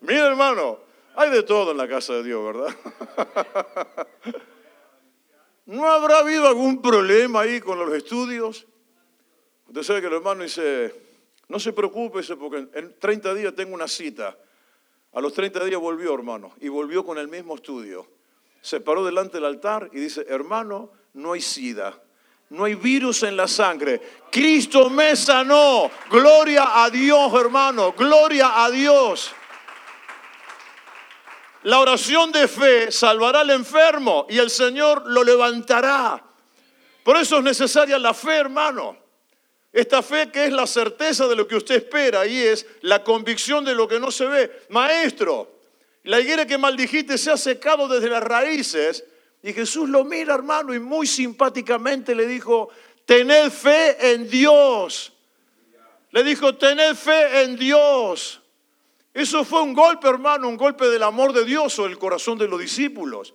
Mira, 0.00 0.26
hermano, 0.26 0.80
hay 1.14 1.30
de 1.30 1.44
todo 1.44 1.70
en 1.70 1.76
la 1.76 1.86
casa 1.86 2.14
de 2.14 2.24
Dios, 2.24 2.44
¿verdad? 2.44 2.74
¿No 5.66 5.86
habrá 5.86 6.18
habido 6.18 6.48
algún 6.48 6.82
problema 6.82 7.42
ahí 7.42 7.60
con 7.60 7.78
los 7.78 7.94
estudios? 7.94 8.66
Usted 9.68 9.82
sabe 9.82 10.00
que 10.00 10.08
el 10.08 10.14
hermano 10.14 10.42
dice, 10.42 10.92
no 11.48 11.60
se 11.60 11.72
preocupe, 11.72 12.22
porque 12.34 12.66
en 12.74 12.98
30 12.98 13.34
días 13.34 13.54
tengo 13.54 13.72
una 13.74 13.86
cita. 13.86 14.36
A 15.12 15.20
los 15.20 15.32
30 15.32 15.64
días 15.64 15.80
volvió, 15.80 16.12
hermano, 16.12 16.52
y 16.60 16.66
volvió 16.68 17.04
con 17.04 17.18
el 17.18 17.28
mismo 17.28 17.54
estudio. 17.54 18.15
Se 18.66 18.80
paró 18.80 19.04
delante 19.04 19.36
del 19.36 19.44
altar 19.44 19.90
y 19.92 20.00
dice, 20.00 20.26
hermano, 20.28 20.90
no 21.12 21.34
hay 21.34 21.40
sida, 21.40 22.02
no 22.48 22.64
hay 22.64 22.74
virus 22.74 23.22
en 23.22 23.36
la 23.36 23.46
sangre. 23.46 24.02
Cristo 24.28 24.90
me 24.90 25.14
sanó. 25.14 25.88
Gloria 26.10 26.82
a 26.82 26.90
Dios, 26.90 27.32
hermano, 27.34 27.92
gloria 27.92 28.64
a 28.64 28.68
Dios. 28.68 29.30
La 31.62 31.78
oración 31.78 32.32
de 32.32 32.48
fe 32.48 32.90
salvará 32.90 33.42
al 33.42 33.50
enfermo 33.50 34.26
y 34.28 34.38
el 34.38 34.50
Señor 34.50 35.04
lo 35.06 35.22
levantará. 35.22 36.20
Por 37.04 37.18
eso 37.18 37.38
es 37.38 37.44
necesaria 37.44 38.00
la 38.00 38.14
fe, 38.14 38.34
hermano. 38.34 38.96
Esta 39.72 40.02
fe 40.02 40.32
que 40.32 40.46
es 40.46 40.52
la 40.52 40.66
certeza 40.66 41.28
de 41.28 41.36
lo 41.36 41.46
que 41.46 41.54
usted 41.54 41.76
espera 41.76 42.26
y 42.26 42.36
es 42.36 42.66
la 42.80 43.04
convicción 43.04 43.64
de 43.64 43.76
lo 43.76 43.86
que 43.86 44.00
no 44.00 44.10
se 44.10 44.26
ve. 44.26 44.66
Maestro, 44.70 45.55
la 46.06 46.20
higuera 46.20 46.46
que 46.46 46.56
maldijiste 46.56 47.18
se 47.18 47.32
ha 47.32 47.36
secado 47.36 47.88
desde 47.88 48.08
las 48.08 48.22
raíces. 48.22 49.04
Y 49.42 49.52
Jesús 49.52 49.88
lo 49.88 50.04
mira, 50.04 50.34
hermano, 50.34 50.72
y 50.72 50.78
muy 50.78 51.06
simpáticamente 51.06 52.14
le 52.14 52.26
dijo, 52.26 52.68
tened 53.04 53.50
fe 53.50 54.12
en 54.12 54.28
Dios. 54.28 55.12
Le 56.12 56.22
dijo, 56.22 56.54
tened 56.54 56.94
fe 56.94 57.42
en 57.42 57.56
Dios. 57.56 58.40
Eso 59.12 59.44
fue 59.44 59.62
un 59.62 59.74
golpe, 59.74 60.08
hermano, 60.08 60.48
un 60.48 60.56
golpe 60.56 60.86
del 60.86 61.02
amor 61.02 61.32
de 61.32 61.44
Dios 61.44 61.76
o 61.80 61.86
el 61.86 61.98
corazón 61.98 62.38
de 62.38 62.46
los 62.46 62.60
discípulos. 62.60 63.34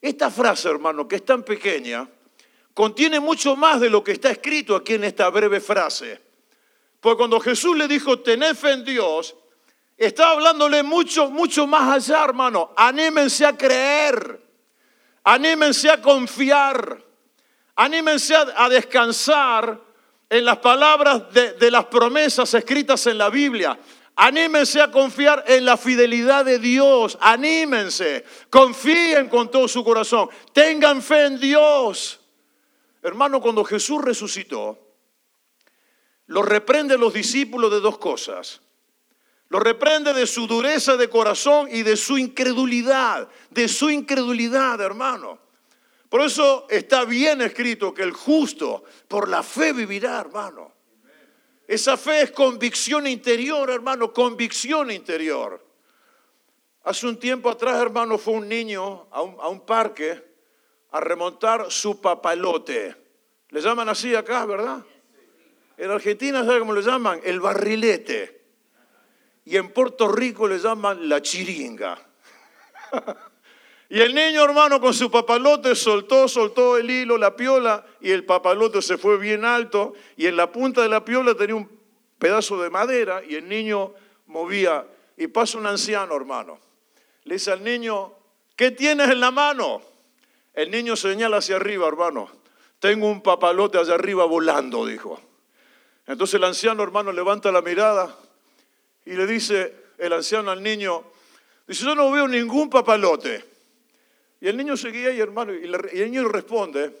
Esta 0.00 0.30
frase, 0.30 0.70
hermano, 0.70 1.06
que 1.06 1.16
es 1.16 1.24
tan 1.24 1.42
pequeña, 1.42 2.08
contiene 2.72 3.20
mucho 3.20 3.56
más 3.56 3.80
de 3.80 3.90
lo 3.90 4.02
que 4.02 4.12
está 4.12 4.30
escrito 4.30 4.74
aquí 4.74 4.94
en 4.94 5.04
esta 5.04 5.28
breve 5.28 5.60
frase. 5.60 6.18
Porque 7.00 7.18
cuando 7.18 7.38
Jesús 7.40 7.76
le 7.76 7.86
dijo, 7.88 8.20
tened 8.20 8.54
fe 8.54 8.72
en 8.72 8.84
Dios, 8.84 9.36
está 10.06 10.30
hablándole 10.30 10.82
mucho, 10.82 11.30
mucho 11.30 11.66
más 11.66 11.92
allá, 11.92 12.24
hermano. 12.24 12.72
Anímense 12.76 13.44
a 13.44 13.56
creer, 13.56 14.40
anímense 15.24 15.90
a 15.90 16.00
confiar, 16.00 17.04
anímense 17.74 18.34
a, 18.34 18.68
descansar 18.68 19.80
en 20.30 20.44
las 20.44 20.58
palabras 20.58 21.32
de, 21.32 21.54
de 21.54 21.70
las 21.70 21.86
promesas 21.86 22.54
escritas 22.54 23.06
en 23.08 23.18
la 23.18 23.28
Biblia. 23.28 23.78
Anímense 24.20 24.80
a 24.80 24.90
confiar 24.90 25.44
en 25.46 25.64
la 25.64 25.76
fidelidad 25.76 26.44
de 26.44 26.58
Dios. 26.58 27.16
Anímense. 27.20 28.24
Confíen 28.50 29.28
con 29.28 29.48
todo 29.48 29.68
su 29.68 29.84
corazón. 29.84 30.28
Tengan 30.52 31.02
fe 31.02 31.26
en 31.26 31.38
Dios. 31.38 32.18
Hermano, 33.00 33.40
cuando 33.40 33.62
Jesús 33.62 34.02
resucitó, 34.02 34.76
lo 36.26 36.42
reprende 36.42 36.98
los 36.98 37.14
discípulos 37.14 37.70
de 37.70 37.78
dos 37.78 37.98
cosas. 37.98 38.60
Lo 39.50 39.60
reprende 39.60 40.12
de 40.12 40.26
su 40.26 40.46
dureza 40.46 40.96
de 40.96 41.08
corazón 41.08 41.68
y 41.70 41.82
de 41.82 41.96
su 41.96 42.18
incredulidad, 42.18 43.28
de 43.50 43.66
su 43.68 43.88
incredulidad, 43.88 44.80
hermano. 44.80 45.38
Por 46.08 46.20
eso 46.22 46.66
está 46.68 47.04
bien 47.04 47.40
escrito 47.40 47.94
que 47.94 48.02
el 48.02 48.12
justo 48.12 48.84
por 49.08 49.28
la 49.28 49.42
fe 49.42 49.72
vivirá, 49.72 50.20
hermano. 50.20 50.72
Esa 51.66 51.96
fe 51.96 52.22
es 52.22 52.30
convicción 52.30 53.06
interior, 53.06 53.70
hermano, 53.70 54.12
convicción 54.12 54.90
interior. 54.90 55.62
Hace 56.84 57.06
un 57.06 57.18
tiempo 57.18 57.50
atrás, 57.50 57.80
hermano, 57.80 58.16
fue 58.16 58.34
un 58.34 58.48
niño 58.48 59.06
a 59.10 59.20
un, 59.20 59.36
a 59.38 59.66
parque 59.66 60.24
a 60.90 61.00
remontar 61.00 61.70
su 61.70 62.00
papalote. 62.00 62.96
Le 63.50 63.60
llaman 63.60 63.88
así 63.90 64.14
acá, 64.14 64.46
¿verdad? 64.46 64.82
En 65.76 65.90
Argentina, 65.90 66.44
¿sabe 66.44 66.60
cómo 66.60 66.72
le 66.72 66.82
llaman? 66.82 67.20
El 67.22 67.40
barrilete. 67.40 68.37
Y 69.48 69.56
en 69.56 69.70
Puerto 69.70 70.12
Rico 70.12 70.46
le 70.46 70.58
llaman 70.58 71.08
la 71.08 71.22
chiringa. 71.22 71.98
y 73.88 73.98
el 73.98 74.14
niño 74.14 74.44
hermano 74.44 74.78
con 74.78 74.92
su 74.92 75.10
papalote 75.10 75.74
soltó, 75.74 76.28
soltó 76.28 76.76
el 76.76 76.90
hilo, 76.90 77.16
la 77.16 77.34
piola, 77.34 77.82
y 78.02 78.10
el 78.10 78.26
papalote 78.26 78.82
se 78.82 78.98
fue 78.98 79.16
bien 79.16 79.46
alto, 79.46 79.94
y 80.18 80.26
en 80.26 80.36
la 80.36 80.52
punta 80.52 80.82
de 80.82 80.90
la 80.90 81.02
piola 81.02 81.34
tenía 81.34 81.54
un 81.56 81.66
pedazo 82.18 82.60
de 82.60 82.68
madera, 82.68 83.22
y 83.26 83.36
el 83.36 83.48
niño 83.48 83.94
movía, 84.26 84.86
y 85.16 85.28
pasa 85.28 85.56
un 85.56 85.66
anciano 85.66 86.14
hermano. 86.14 86.58
Le 87.24 87.36
dice 87.36 87.50
al 87.50 87.64
niño, 87.64 88.12
¿qué 88.54 88.70
tienes 88.70 89.08
en 89.08 89.18
la 89.18 89.30
mano? 89.30 89.80
El 90.52 90.70
niño 90.70 90.94
señala 90.94 91.38
hacia 91.38 91.56
arriba, 91.56 91.88
hermano. 91.88 92.28
Tengo 92.80 93.08
un 93.08 93.22
papalote 93.22 93.78
allá 93.78 93.94
arriba 93.94 94.26
volando, 94.26 94.84
dijo. 94.84 95.18
Entonces 96.06 96.34
el 96.34 96.44
anciano, 96.44 96.82
hermano, 96.82 97.12
levanta 97.12 97.50
la 97.50 97.62
mirada 97.62 98.14
y 99.08 99.12
le 99.12 99.26
dice 99.26 99.74
el 99.96 100.12
anciano 100.12 100.50
al 100.50 100.62
niño, 100.62 101.02
dice, 101.66 101.82
yo 101.82 101.94
no 101.94 102.12
veo 102.12 102.28
ningún 102.28 102.68
papalote. 102.68 103.42
Y 104.38 104.48
el 104.48 104.56
niño 104.58 104.76
seguía 104.76 105.10
y, 105.10 105.18
hermano, 105.18 105.54
y, 105.54 105.64
el 105.64 106.10
niño 106.10 106.28
responde, 106.28 106.92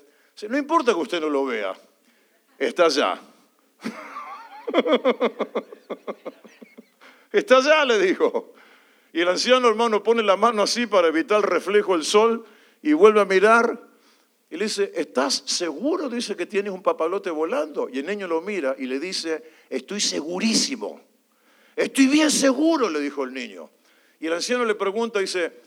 no 0.48 0.56
importa 0.56 0.94
que 0.94 1.00
usted 1.00 1.20
no 1.20 1.28
lo 1.28 1.44
vea, 1.44 1.76
está 2.56 2.86
allá. 2.86 3.20
está 7.32 7.58
allá, 7.58 7.84
le 7.84 7.98
dijo. 7.98 8.54
Y 9.12 9.20
el 9.20 9.28
anciano, 9.28 9.68
hermano, 9.68 10.02
pone 10.02 10.22
la 10.22 10.38
mano 10.38 10.62
así 10.62 10.86
para 10.86 11.08
evitar 11.08 11.36
el 11.36 11.42
reflejo 11.42 11.92
del 11.92 12.06
sol 12.06 12.46
y 12.80 12.94
vuelve 12.94 13.20
a 13.20 13.26
mirar 13.26 13.78
y 14.48 14.56
le 14.56 14.64
dice, 14.64 14.92
¿estás 14.94 15.42
seguro? 15.44 16.08
Dice 16.08 16.36
que 16.36 16.46
tienes 16.46 16.72
un 16.72 16.82
papalote 16.82 17.28
volando. 17.28 17.90
Y 17.90 17.98
el 17.98 18.06
niño 18.06 18.26
lo 18.26 18.40
mira 18.40 18.74
y 18.78 18.86
le 18.86 18.98
dice, 18.98 19.44
estoy 19.68 20.00
segurísimo. 20.00 21.06
Estoy 21.78 22.08
bien 22.08 22.28
seguro, 22.32 22.90
le 22.90 22.98
dijo 22.98 23.22
el 23.22 23.32
niño. 23.32 23.70
Y 24.18 24.26
el 24.26 24.32
anciano 24.32 24.64
le 24.64 24.74
pregunta, 24.74 25.20
dice, 25.20 25.60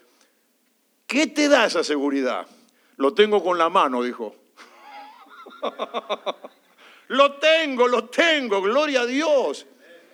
¿qué 1.08 1.27
te 1.27 1.48
da 1.48 1.65
esa 1.65 1.86
seguridad? 1.86 2.46
Lo 2.98 3.13
tengo 3.13 3.41
con 3.41 3.58
la 3.58 3.70
mano, 3.70 4.03
dijo. 4.03 4.36
lo 7.08 7.36
tengo, 7.36 7.88
lo 7.88 8.10
tengo, 8.10 8.62
gloria 8.62 9.01
a 9.01 9.06
Dios. 9.06 9.65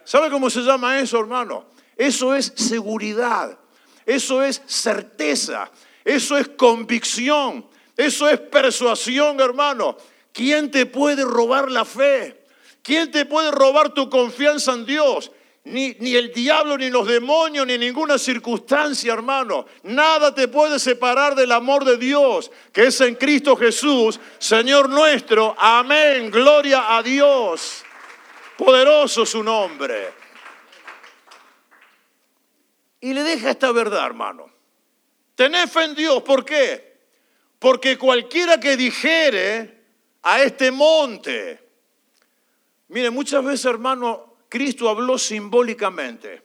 ¿Sabe 0.03 0.29
cómo 0.29 0.51
se 0.51 0.61
llama 0.61 0.99
eso, 0.99 1.19
hermano? 1.19 1.65
Eso 1.95 2.35
es 2.35 2.53
seguridad. 2.55 3.57
eso 4.05 4.43
es 4.43 4.61
certeza, 4.67 5.71
eso 6.05 6.37
es 6.37 6.47
convicción, 6.49 7.65
eso 7.95 8.29
es 8.29 8.39
persuasión, 8.39 9.41
hermano. 9.41 9.97
¿Quién 10.31 10.69
te 10.69 10.85
puede 10.85 11.25
robar 11.25 11.71
la 11.71 11.85
fe? 11.85 12.45
¿Quién 12.83 13.09
te 13.09 13.25
puede 13.25 13.49
robar 13.49 13.95
tu 13.95 14.11
confianza 14.11 14.73
en 14.73 14.85
Dios? 14.85 15.31
Ni, 15.69 15.95
ni, 15.99 16.15
el 16.15 16.31
diablo, 16.31 16.77
ni 16.77 16.89
los 16.89 17.07
demonios, 17.07 17.67
ni 17.67 17.77
ninguna 17.77 18.17
circunstancia, 18.17 19.11
hermano. 19.13 19.65
Nada 19.83 20.33
te 20.33 20.47
puede 20.47 20.79
separar 20.79 21.35
del 21.35 21.51
amor 21.51 21.83
de 21.83 21.97
Dios, 21.97 22.49
que 22.71 22.85
es 22.85 23.01
en 23.01 23.15
Cristo 23.15 23.55
Jesús, 23.55 24.19
Señor 24.39 24.89
nuestro. 24.89 25.55
Amén. 25.57 26.31
Gloria 26.31 26.95
a 26.95 27.03
Dios. 27.03 27.83
Poderoso 28.57 29.25
su 29.25 29.43
nombre. 29.43 30.13
Y 33.01 33.13
le 33.13 33.23
deja 33.23 33.51
esta 33.51 33.71
verdad, 33.71 34.05
hermano. 34.05 34.49
Tened 35.35 35.67
fe 35.67 35.83
en 35.83 35.95
Dios. 35.95 36.23
¿Por 36.23 36.45
qué? 36.45 36.97
Porque 37.59 37.97
cualquiera 37.97 38.59
que 38.59 38.77
dijere 38.77 39.83
a 40.23 40.41
este 40.41 40.71
monte, 40.71 41.59
mire, 42.87 43.09
muchas 43.09 43.43
veces, 43.43 43.65
hermano, 43.65 44.26
Cristo 44.49 44.89
habló 44.89 45.17
simbólicamente, 45.17 46.41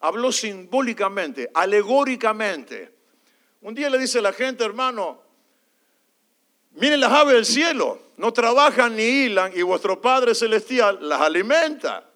habló 0.00 0.30
simbólicamente, 0.32 1.50
alegóricamente. 1.54 2.92
Un 3.62 3.74
día 3.74 3.88
le 3.88 3.98
dice 3.98 4.18
a 4.18 4.22
la 4.22 4.32
gente, 4.32 4.64
hermano, 4.64 5.22
miren 6.72 7.00
las 7.00 7.12
aves 7.12 7.34
del 7.34 7.46
cielo, 7.46 8.00
no 8.16 8.32
trabajan 8.32 8.96
ni 8.96 9.02
hilan 9.02 9.52
y 9.54 9.62
vuestro 9.62 10.00
Padre 10.00 10.34
Celestial 10.34 10.98
las 11.00 11.20
alimenta. 11.20 12.08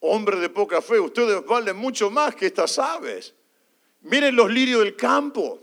Hombre 0.00 0.38
de 0.38 0.48
poca 0.48 0.80
fe, 0.80 1.00
ustedes 1.00 1.44
valen 1.44 1.76
mucho 1.76 2.10
más 2.10 2.34
que 2.34 2.46
estas 2.46 2.78
aves. 2.78 3.34
Miren 4.02 4.36
los 4.36 4.50
lirios 4.50 4.84
del 4.84 4.94
campo. 4.94 5.60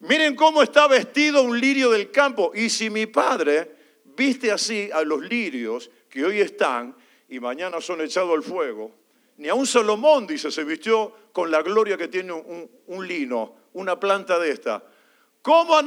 Miren 0.00 0.34
cómo 0.34 0.62
está 0.62 0.88
vestido 0.88 1.42
un 1.42 1.60
lirio 1.60 1.90
del 1.90 2.10
campo. 2.10 2.50
Y 2.54 2.68
si 2.70 2.90
mi 2.90 3.06
padre 3.06 3.70
viste 4.16 4.50
así 4.50 4.90
a 4.92 5.02
los 5.02 5.20
lirios 5.22 5.90
que 6.08 6.24
hoy 6.24 6.40
están 6.40 6.94
y 7.32 7.40
mañana 7.40 7.80
son 7.80 8.02
echados 8.02 8.34
al 8.34 8.42
fuego, 8.42 8.92
ni 9.38 9.48
a 9.48 9.54
un 9.54 9.66
Salomón, 9.66 10.26
dice, 10.26 10.50
se 10.50 10.64
vistió 10.64 11.14
con 11.32 11.50
la 11.50 11.62
gloria 11.62 11.96
que 11.96 12.08
tiene 12.08 12.30
un, 12.30 13.08
lino, 13.08 13.54
una 13.72 13.98
planta 13.98 14.38
de 14.38 14.50
esta. 14.50 14.84
¿Cómo, 15.40 15.78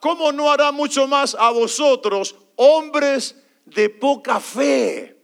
¿Cómo 0.00 0.32
no 0.32 0.50
hará 0.50 0.72
mucho 0.72 1.06
más 1.06 1.36
a 1.36 1.50
vosotros, 1.50 2.34
hombres 2.56 3.36
de 3.64 3.90
poca 3.90 4.40
fe? 4.40 5.16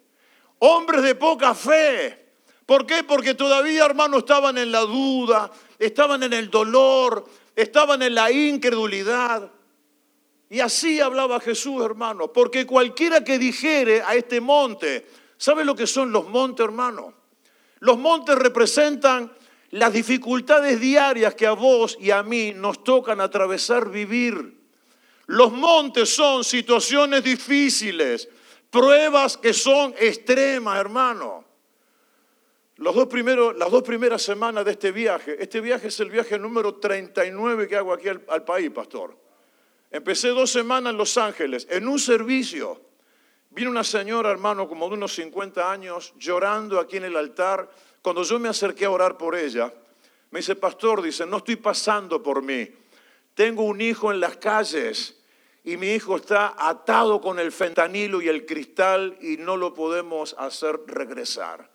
Hombres 0.60 1.02
de 1.02 1.16
poca 1.16 1.56
fe. 1.56 2.24
¿Por 2.66 2.86
qué? 2.86 3.02
Porque 3.02 3.34
todavía, 3.34 3.84
hermanos, 3.84 4.20
estaban 4.20 4.56
en 4.58 4.70
la 4.70 4.82
duda, 4.82 5.50
estaban 5.80 6.22
en 6.22 6.34
el 6.34 6.50
dolor, 6.50 7.24
estaban 7.56 8.00
en 8.00 8.14
la 8.14 8.30
incredulidad. 8.30 9.50
Y 10.48 10.60
así 10.60 11.00
hablaba 11.00 11.40
Jesús, 11.40 11.84
hermano, 11.84 12.32
porque 12.32 12.64
cualquiera 12.64 13.24
que 13.24 13.40
dijere 13.40 14.02
a 14.02 14.14
este 14.14 14.40
monte, 14.40 15.04
¿sabe 15.36 15.64
lo 15.64 15.74
que 15.74 15.86
son 15.86 16.12
los 16.12 16.28
montes, 16.28 16.64
hermano? 16.64 17.14
Los 17.80 17.98
montes 17.98 18.36
representan 18.36 19.32
las 19.70 19.92
dificultades 19.92 20.80
diarias 20.80 21.34
que 21.34 21.46
a 21.46 21.52
vos 21.52 21.96
y 22.00 22.10
a 22.10 22.22
mí 22.22 22.52
nos 22.54 22.84
tocan 22.84 23.20
atravesar, 23.20 23.90
vivir. 23.90 24.60
Los 25.26 25.52
montes 25.52 26.14
son 26.14 26.44
situaciones 26.44 27.24
difíciles, 27.24 28.28
Pruebas 28.74 29.36
que 29.36 29.52
son 29.52 29.94
extremas, 30.00 30.80
hermano. 30.80 31.44
Las 32.78 32.92
dos 32.92 33.06
primeras 33.84 34.20
semanas 34.20 34.64
de 34.64 34.72
este 34.72 34.90
viaje, 34.90 35.36
este 35.38 35.60
viaje 35.60 35.86
es 35.86 36.00
el 36.00 36.10
viaje 36.10 36.36
número 36.40 36.74
39 36.74 37.68
que 37.68 37.76
hago 37.76 37.92
aquí 37.92 38.08
al, 38.08 38.24
al 38.26 38.44
país, 38.44 38.72
pastor. 38.72 39.16
Empecé 39.92 40.30
dos 40.30 40.50
semanas 40.50 40.90
en 40.90 40.96
Los 40.96 41.16
Ángeles, 41.16 41.68
en 41.70 41.86
un 41.86 42.00
servicio. 42.00 42.80
Vino 43.54 43.70
una 43.70 43.84
señora, 43.84 44.32
hermano, 44.32 44.68
como 44.68 44.88
de 44.88 44.94
unos 44.94 45.14
50 45.14 45.70
años, 45.70 46.12
llorando 46.18 46.80
aquí 46.80 46.96
en 46.96 47.04
el 47.04 47.16
altar. 47.16 47.70
Cuando 48.02 48.24
yo 48.24 48.40
me 48.40 48.48
acerqué 48.48 48.84
a 48.84 48.90
orar 48.90 49.16
por 49.16 49.36
ella, 49.36 49.72
me 50.32 50.40
dice, 50.40 50.56
pastor, 50.56 51.00
dice, 51.00 51.24
no 51.24 51.36
estoy 51.36 51.54
pasando 51.54 52.20
por 52.20 52.42
mí. 52.42 52.68
Tengo 53.32 53.62
un 53.62 53.80
hijo 53.80 54.10
en 54.10 54.18
las 54.18 54.38
calles 54.38 55.22
y 55.62 55.76
mi 55.76 55.92
hijo 55.92 56.16
está 56.16 56.56
atado 56.58 57.20
con 57.20 57.38
el 57.38 57.52
fentanilo 57.52 58.20
y 58.20 58.28
el 58.28 58.44
cristal 58.44 59.16
y 59.20 59.36
no 59.36 59.56
lo 59.56 59.72
podemos 59.72 60.34
hacer 60.36 60.80
regresar. 60.88 61.70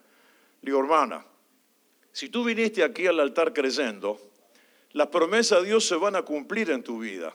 Le 0.60 0.72
digo, 0.72 0.80
hermana, 0.80 1.24
si 2.12 2.28
tú 2.28 2.44
viniste 2.44 2.84
aquí 2.84 3.06
al 3.06 3.20
altar 3.20 3.54
creyendo, 3.54 4.20
las 4.92 5.06
promesas 5.06 5.62
de 5.62 5.68
Dios 5.68 5.86
se 5.86 5.96
van 5.96 6.14
a 6.14 6.22
cumplir 6.22 6.70
en 6.70 6.82
tu 6.82 6.98
vida. 6.98 7.34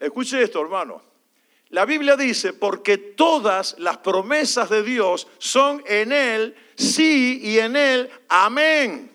Escuche 0.00 0.40
esto, 0.40 0.62
hermano. 0.62 1.15
La 1.70 1.84
Biblia 1.84 2.16
dice, 2.16 2.52
porque 2.52 2.96
todas 2.96 3.74
las 3.78 3.98
promesas 3.98 4.70
de 4.70 4.82
Dios 4.82 5.26
son 5.38 5.82
en 5.86 6.12
Él, 6.12 6.54
sí, 6.76 7.40
y 7.42 7.58
en 7.58 7.74
Él, 7.74 8.08
amén. 8.28 9.12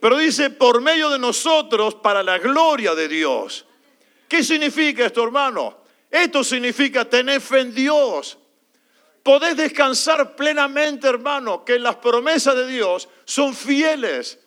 Pero 0.00 0.18
dice, 0.18 0.50
por 0.50 0.80
medio 0.80 1.08
de 1.08 1.18
nosotros, 1.18 1.94
para 1.94 2.22
la 2.22 2.38
gloria 2.38 2.94
de 2.94 3.08
Dios. 3.08 3.64
¿Qué 4.28 4.42
significa 4.42 5.06
esto, 5.06 5.22
hermano? 5.22 5.78
Esto 6.10 6.42
significa 6.42 7.04
tener 7.04 7.40
fe 7.40 7.60
en 7.60 7.74
Dios. 7.74 8.38
Podés 9.22 9.56
descansar 9.56 10.34
plenamente, 10.34 11.06
hermano, 11.06 11.64
que 11.64 11.78
las 11.78 11.96
promesas 11.96 12.56
de 12.56 12.66
Dios 12.66 13.08
son 13.24 13.54
fieles. 13.54 14.38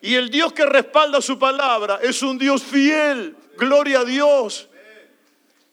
Y 0.00 0.14
el 0.14 0.30
Dios 0.30 0.52
que 0.52 0.64
respalda 0.64 1.20
su 1.20 1.38
palabra 1.38 1.98
es 2.02 2.22
un 2.22 2.38
Dios 2.38 2.62
fiel. 2.62 3.36
Gloria 3.56 4.00
a 4.00 4.04
Dios. 4.04 4.69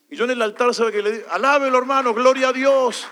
Y 0.10 0.16
yo 0.16 0.24
en 0.26 0.32
el 0.32 0.42
altar, 0.42 0.74
¿sabe 0.74 0.92
que 0.92 1.02
le 1.02 1.12
digo? 1.12 1.26
Alábelo, 1.30 1.78
hermano, 1.78 2.14
gloria 2.14 2.50
a 2.50 2.54
Dios. 2.54 3.08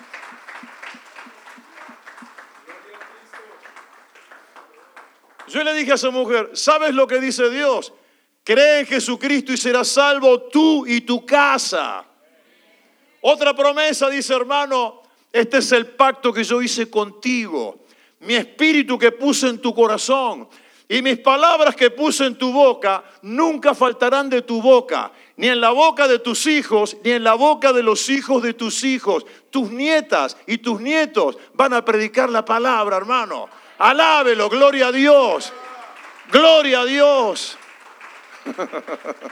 Yo 5.48 5.64
le 5.64 5.74
dije 5.74 5.92
a 5.92 5.96
esa 5.96 6.10
mujer, 6.10 6.52
¿sabes 6.54 6.94
lo 6.94 7.06
que 7.08 7.20
dice 7.20 7.50
Dios? 7.50 7.94
Cree 8.44 8.82
en 8.82 8.86
Jesucristo 8.86 9.52
y 9.52 9.58
serás 9.58 9.90
salvo 9.90 10.44
tú 10.44 10.86
y 10.88 11.02
tu 11.02 11.26
casa. 11.26 12.06
Otra 13.22 13.56
promesa 13.56 14.10
dice, 14.10 14.34
hermano, 14.34 15.02
este 15.32 15.58
es 15.58 15.72
el 15.72 15.88
pacto 15.88 16.32
que 16.32 16.44
yo 16.44 16.62
hice 16.62 16.90
contigo. 16.90 17.86
Mi 18.20 18.36
espíritu 18.36 18.98
que 18.98 19.12
puse 19.12 19.48
en 19.48 19.60
tu 19.60 19.74
corazón 19.74 20.48
y 20.88 21.02
mis 21.02 21.18
palabras 21.20 21.76
que 21.76 21.90
puse 21.90 22.26
en 22.26 22.38
tu 22.38 22.52
boca 22.52 23.04
nunca 23.24 23.74
faltarán 23.74 24.30
de 24.30 24.44
tu 24.44 24.62
boca, 24.62 25.12
ni 25.38 25.50
en 25.50 25.60
la 25.60 25.72
boca 25.72 26.08
de 26.08 26.20
tus 26.20 26.46
hijos, 26.46 26.96
ni 27.04 27.12
en 27.12 27.24
la 27.24 27.34
boca 27.34 27.74
de 27.74 27.84
los 27.84 28.08
hijos 28.10 28.42
de 28.42 28.54
tus 28.54 28.84
hijos. 28.84 29.26
Tus 29.50 29.70
nietas 29.70 30.38
y 30.48 30.60
tus 30.60 30.80
nietos 30.80 31.38
van 31.54 31.74
a 31.74 31.84
predicar 31.84 32.30
la 32.30 32.46
palabra, 32.46 32.98
hermano. 32.98 33.50
Alábelo, 33.78 34.50
gloria 34.50 34.88
a 34.88 34.92
Dios. 34.92 35.52
Gloria 36.32 36.82
a 36.82 36.86
Dios. 36.86 37.58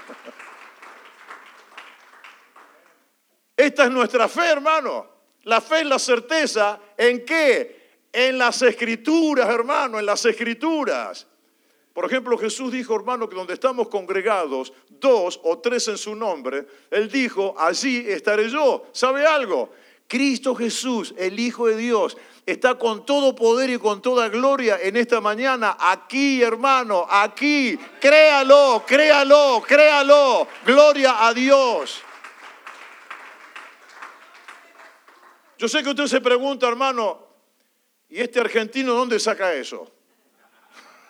Esta 3.55 3.85
es 3.85 3.91
nuestra 3.91 4.27
fe, 4.27 4.45
hermano. 4.47 5.07
La 5.43 5.61
fe 5.61 5.81
es 5.81 5.85
la 5.85 5.99
certeza 5.99 6.79
en 6.97 7.23
qué? 7.25 7.83
En 8.11 8.37
las 8.37 8.61
escrituras, 8.61 9.49
hermano, 9.49 9.99
en 9.99 10.05
las 10.05 10.25
escrituras. 10.25 11.27
Por 11.93 12.05
ejemplo, 12.05 12.37
Jesús 12.39 12.71
dijo, 12.71 12.95
hermano, 12.95 13.29
que 13.29 13.35
donde 13.35 13.53
estamos 13.53 13.87
congregados, 13.87 14.73
dos 14.89 15.39
o 15.43 15.59
tres 15.59 15.87
en 15.87 15.97
su 15.97 16.15
nombre, 16.15 16.65
Él 16.89 17.09
dijo, 17.09 17.53
allí 17.57 18.03
estaré 18.07 18.49
yo. 18.49 18.87
¿Sabe 18.91 19.27
algo? 19.27 19.69
Cristo 20.07 20.55
Jesús, 20.55 21.13
el 21.17 21.39
Hijo 21.39 21.67
de 21.67 21.77
Dios, 21.77 22.17
está 22.47 22.75
con 22.79 23.05
todo 23.05 23.35
poder 23.35 23.69
y 23.69 23.77
con 23.77 24.01
toda 24.01 24.27
gloria 24.29 24.79
en 24.81 24.97
esta 24.97 25.21
mañana, 25.21 25.77
aquí 25.79 26.41
hermano, 26.41 27.05
aquí. 27.09 27.77
Créalo, 28.01 28.83
créalo, 28.85 29.63
créalo. 29.65 30.47
Gloria 30.65 31.25
a 31.25 31.33
Dios. 31.33 32.01
Yo 35.59 35.67
sé 35.67 35.83
que 35.83 35.89
usted 35.89 36.07
se 36.07 36.21
pregunta, 36.21 36.67
hermano, 36.67 37.25
¿y 38.09 38.19
este 38.19 38.39
argentino 38.39 38.93
dónde 38.93 39.19
saca 39.19 39.53
eso? 39.53 39.89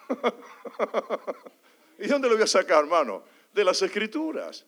¿Y 1.99 2.07
dónde 2.07 2.27
lo 2.27 2.35
voy 2.35 2.43
a 2.43 2.47
sacar, 2.47 2.83
hermano? 2.83 3.23
De 3.53 3.63
las 3.63 3.81
escrituras. 3.81 4.65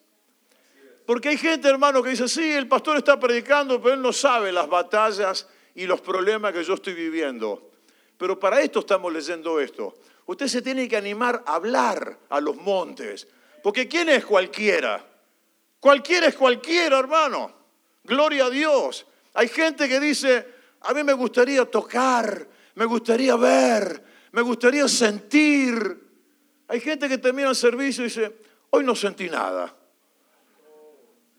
Porque 1.06 1.30
hay 1.30 1.38
gente, 1.38 1.68
hermano, 1.68 2.02
que 2.02 2.10
dice, 2.10 2.28
sí, 2.28 2.52
el 2.52 2.68
pastor 2.68 2.98
está 2.98 3.20
predicando, 3.20 3.82
pero 3.82 3.94
él 3.94 4.02
no 4.02 4.12
sabe 4.12 4.52
las 4.52 4.68
batallas 4.68 5.48
y 5.76 5.86
los 5.86 6.02
problemas 6.02 6.54
que 6.54 6.64
yo 6.64 6.74
estoy 6.74 6.94
viviendo. 6.94 7.72
Pero 8.18 8.40
para 8.40 8.62
esto 8.62 8.80
estamos 8.80 9.14
leyendo 9.14 9.60
esto. 9.60 9.96
Usted 10.26 10.48
se 10.48 10.62
tiene 10.62 10.88
que 10.88 10.98
animar 10.98 11.44
a 11.46 11.56
hablar 11.56 12.18
a 12.30 12.40
los 12.42 12.56
montes. 12.56 13.28
Porque 13.62 13.88
¿quién 13.88 14.10
es 14.10 14.26
cualquiera? 14.26 15.06
Cualquiera 15.80 16.28
es 16.28 16.36
cualquiera, 16.36 16.98
hermano. 16.98 17.54
Gloria 18.04 18.46
a 18.46 18.50
Dios. 18.50 19.06
Hay 19.34 19.48
gente 19.48 19.88
que 19.88 20.00
dice, 20.00 20.48
a 20.82 20.94
mí 20.94 21.04
me 21.04 21.14
gustaría 21.14 21.66
tocar, 21.66 22.48
me 22.76 22.86
gustaría 22.86 23.36
ver, 23.36 24.04
me 24.36 24.42
gustaría 24.42 24.86
sentir. 24.90 25.98
Hay 26.68 26.82
gente 26.82 27.08
que 27.08 27.18
termina 27.18 27.48
el 27.48 27.56
servicio 27.56 28.04
y 28.04 28.08
dice, 28.08 28.36
hoy 28.70 28.84
no 28.84 28.94
sentí 28.94 29.30
nada. 29.30 29.74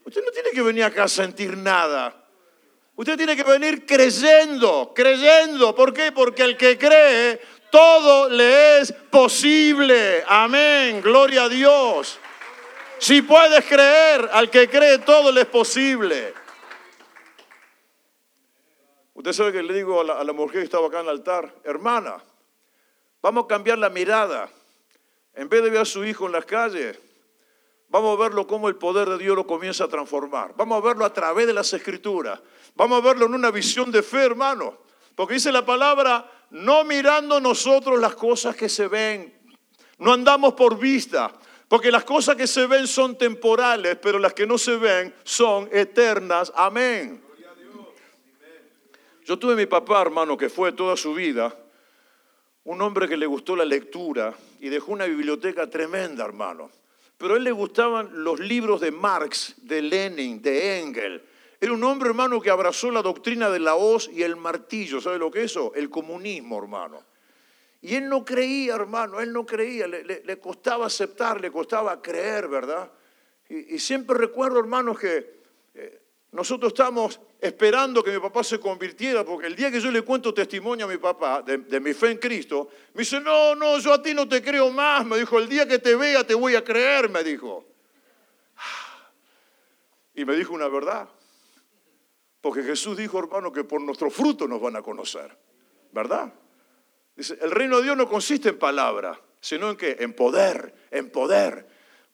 Usted 0.03 0.25
no 0.25 0.31
tiene 0.31 0.51
que 0.51 0.63
venir 0.63 0.83
acá 0.85 1.05
a 1.05 1.09
sentir 1.09 1.59
nada. 1.59 2.25
Usted 2.95 3.19
tiene 3.19 3.37
que 3.37 3.43
venir 3.43 3.85
creyendo, 3.85 4.93
creyendo. 4.95 5.75
¿Por 5.75 5.93
qué? 5.93 6.11
Porque 6.11 6.43
el 6.43 6.57
que 6.57 6.79
cree, 6.79 7.39
todo 7.71 8.31
le 8.31 8.79
es 8.79 8.93
posible. 8.93 10.25
Amén. 10.27 11.03
Gloria 11.03 11.45
a 11.45 11.49
Dios. 11.51 12.19
Si 12.97 13.21
puedes 13.21 13.63
creer, 13.67 14.27
al 14.33 14.49
que 14.49 14.71
cree, 14.71 15.01
todo 15.01 15.31
le 15.33 15.43
es 15.43 15.49
posible. 15.49 16.33
Usted 19.13 19.33
sabe 19.35 19.53
que 19.53 19.63
le 19.63 19.75
digo 19.75 20.01
a 20.01 20.05
la, 20.05 20.21
a 20.21 20.25
la 20.25 20.33
mujer 20.33 20.61
que 20.61 20.65
estaba 20.65 20.87
acá 20.87 21.01
en 21.01 21.05
el 21.05 21.11
altar, 21.11 21.55
hermana, 21.63 22.23
vamos 23.23 23.45
a 23.45 23.49
cambiar 23.49 23.79
la 23.79 23.91
mirada. 23.91 24.49
En 25.35 25.49
vez 25.49 25.63
de 25.63 25.71
ver 25.71 25.81
a 25.83 25.85
su 25.85 26.05
hijo 26.05 26.27
en 26.27 26.33
las 26.33 26.47
calles, 26.47 26.99
vamos 27.89 28.19
a 28.19 28.23
verlo 28.23 28.47
como 28.47 28.69
el 28.69 28.77
poder 28.77 29.09
de 29.11 29.19
Dios 29.19 29.37
lo 29.37 29.47
comienza 29.47 29.85
a 29.85 29.89
transformar. 29.89 30.55
Vamos 30.57 30.83
a 30.83 30.87
verlo 30.87 31.05
a 31.05 31.13
través 31.13 31.47
de 31.47 31.53
las 31.53 31.73
escrituras. 31.75 32.41
Vamos 32.75 33.03
a 33.03 33.07
verlo 33.07 33.27
en 33.27 33.35
una 33.35 33.51
visión 33.51 33.91
de 33.91 34.03
fe, 34.03 34.25
hermano. 34.25 34.79
Porque 35.15 35.35
dice 35.35 35.53
la 35.53 35.65
palabra, 35.65 36.31
no 36.51 36.85
mirando 36.85 37.39
nosotros 37.41 38.01
las 38.01 38.15
cosas 38.15 38.57
que 38.57 38.69
se 38.69 38.89
ven. 38.89 39.39
No 39.99 40.13
andamos 40.13 40.55
por 40.55 40.79
vista. 40.79 41.33
Porque 41.69 41.91
las 41.91 42.05
cosas 42.05 42.37
que 42.37 42.47
se 42.47 42.67
ven 42.67 42.87
son 42.87 43.19
temporales, 43.19 43.99
pero 44.01 44.19
las 44.19 44.33
que 44.33 44.47
no 44.47 44.57
se 44.57 44.77
ven 44.77 45.15
son 45.25 45.69
eternas. 45.73 46.53
Amén. 46.55 47.23
Yo 49.25 49.39
tuve 49.39 49.57
mi 49.57 49.67
papá, 49.67 50.01
hermano, 50.01 50.37
que 50.37 50.49
fue 50.49 50.73
toda 50.73 50.97
su 50.97 51.13
vida 51.13 51.55
un 52.67 52.83
hombre 52.83 53.09
que 53.09 53.17
le 53.17 53.27
gustó 53.27 53.57
la 53.57 53.65
lectura 53.65 54.35
y 54.61 54.69
dejó 54.69 54.93
una 54.93 55.07
biblioteca 55.07 55.69
tremenda, 55.71 56.25
hermano. 56.25 56.71
Pero 57.17 57.35
a 57.35 57.37
él 57.39 57.45
le 57.45 57.53
gustaban 57.53 58.11
los 58.25 58.41
libros 58.41 58.81
de 58.81 58.91
Marx, 58.91 59.55
de 59.63 59.81
Lenin, 59.83 60.43
de 60.43 60.81
Engel. 60.81 61.23
Era 61.61 61.73
un 61.73 61.83
hombre, 61.85 62.09
hermano, 62.09 62.41
que 62.41 62.51
abrazó 62.51 62.91
la 62.91 63.03
doctrina 63.03 63.49
de 63.51 63.61
la 63.61 63.77
hoz 63.77 64.11
y 64.13 64.23
el 64.23 64.37
martillo. 64.37 65.01
¿Sabe 65.01 65.17
lo 65.19 65.31
que 65.31 65.41
es 65.45 65.53
eso? 65.53 65.73
El 65.75 65.89
comunismo, 65.89 66.59
hermano. 66.59 67.03
Y 67.81 67.95
él 67.95 68.09
no 68.09 68.25
creía, 68.25 68.75
hermano, 68.75 69.21
él 69.21 69.33
no 69.33 69.47
creía. 69.47 69.87
Le, 69.87 70.03
le- 70.05 70.39
costaba 70.39 70.87
aceptar, 70.87 71.41
le 71.41 71.51
costaba 71.51 72.03
creer, 72.03 72.49
¿verdad? 72.49 72.91
Y, 73.49 73.77
y 73.77 73.79
siempre 73.79 74.19
recuerdo, 74.19 74.59
hermanos, 74.59 74.99
que 74.99 75.36
nosotros 76.37 76.75
estamos 76.75 77.19
esperando 77.41 78.05
que 78.05 78.13
mi 78.13 78.19
papá 78.19 78.45
se 78.45 78.61
convirtiera, 78.61 79.25
porque 79.25 79.47
el 79.47 79.57
día 79.57 79.71
que 79.71 79.81
yo 79.81 79.91
le 79.91 80.03
cuento 80.03 80.35
testimonio 80.35 80.85
a 80.85 80.89
mi 80.89 80.99
papá 80.99 81.41
de, 81.41 81.81
mi 81.81 81.95
fe 81.95 82.11
en 82.11 82.19
Cristo, 82.19 82.69
me 82.93 83.01
dice, 83.01 83.21
no, 83.21 83.55
no, 83.55 83.79
yo 83.79 83.95
a 83.95 84.03
ti 84.03 84.13
no 84.13 84.29
te 84.29 84.43
creo 84.43 84.71
más, 84.71 85.07
me 85.07 85.17
dijo, 85.17 85.39
el 85.39 85.49
día 85.49 85.67
que 85.67 85.79
te 85.79 85.97
vea 85.97 86.25
te 86.25 86.35
voy 86.35 86.55
a 86.55 86.63
creer, 86.63 87.09
me 87.09 87.25
dijo. 87.25 87.65
Y 90.15 90.27
me 90.27 90.37
dijo 90.37 90.53
una 90.53 90.69
verdad, 90.69 91.09
porque 92.43 92.63
Jesús 92.63 92.99
dijo, 92.99 93.19
hermano, 93.19 93.51
que 93.51 93.65
por 93.65 93.81
nuestro 93.81 94.11
fruto 94.11 94.47
nos 94.47 94.61
van 94.61 94.77
a 94.77 94.83
conocer, 94.83 95.35
¿verdad? 95.93 96.35
Dice, 97.17 97.39
el 97.41 97.51
reino 97.51 97.79
de 97.79 97.85
Dios 97.85 97.97
no 97.97 98.07
consiste 98.07 98.51
en 98.51 98.59
palabra, 98.59 99.19
sino 99.41 99.71
en 99.71 99.77
qué? 99.77 99.97
En 100.01 100.13
poder, 100.13 100.75
en 100.91 101.09
poder. 101.09 101.67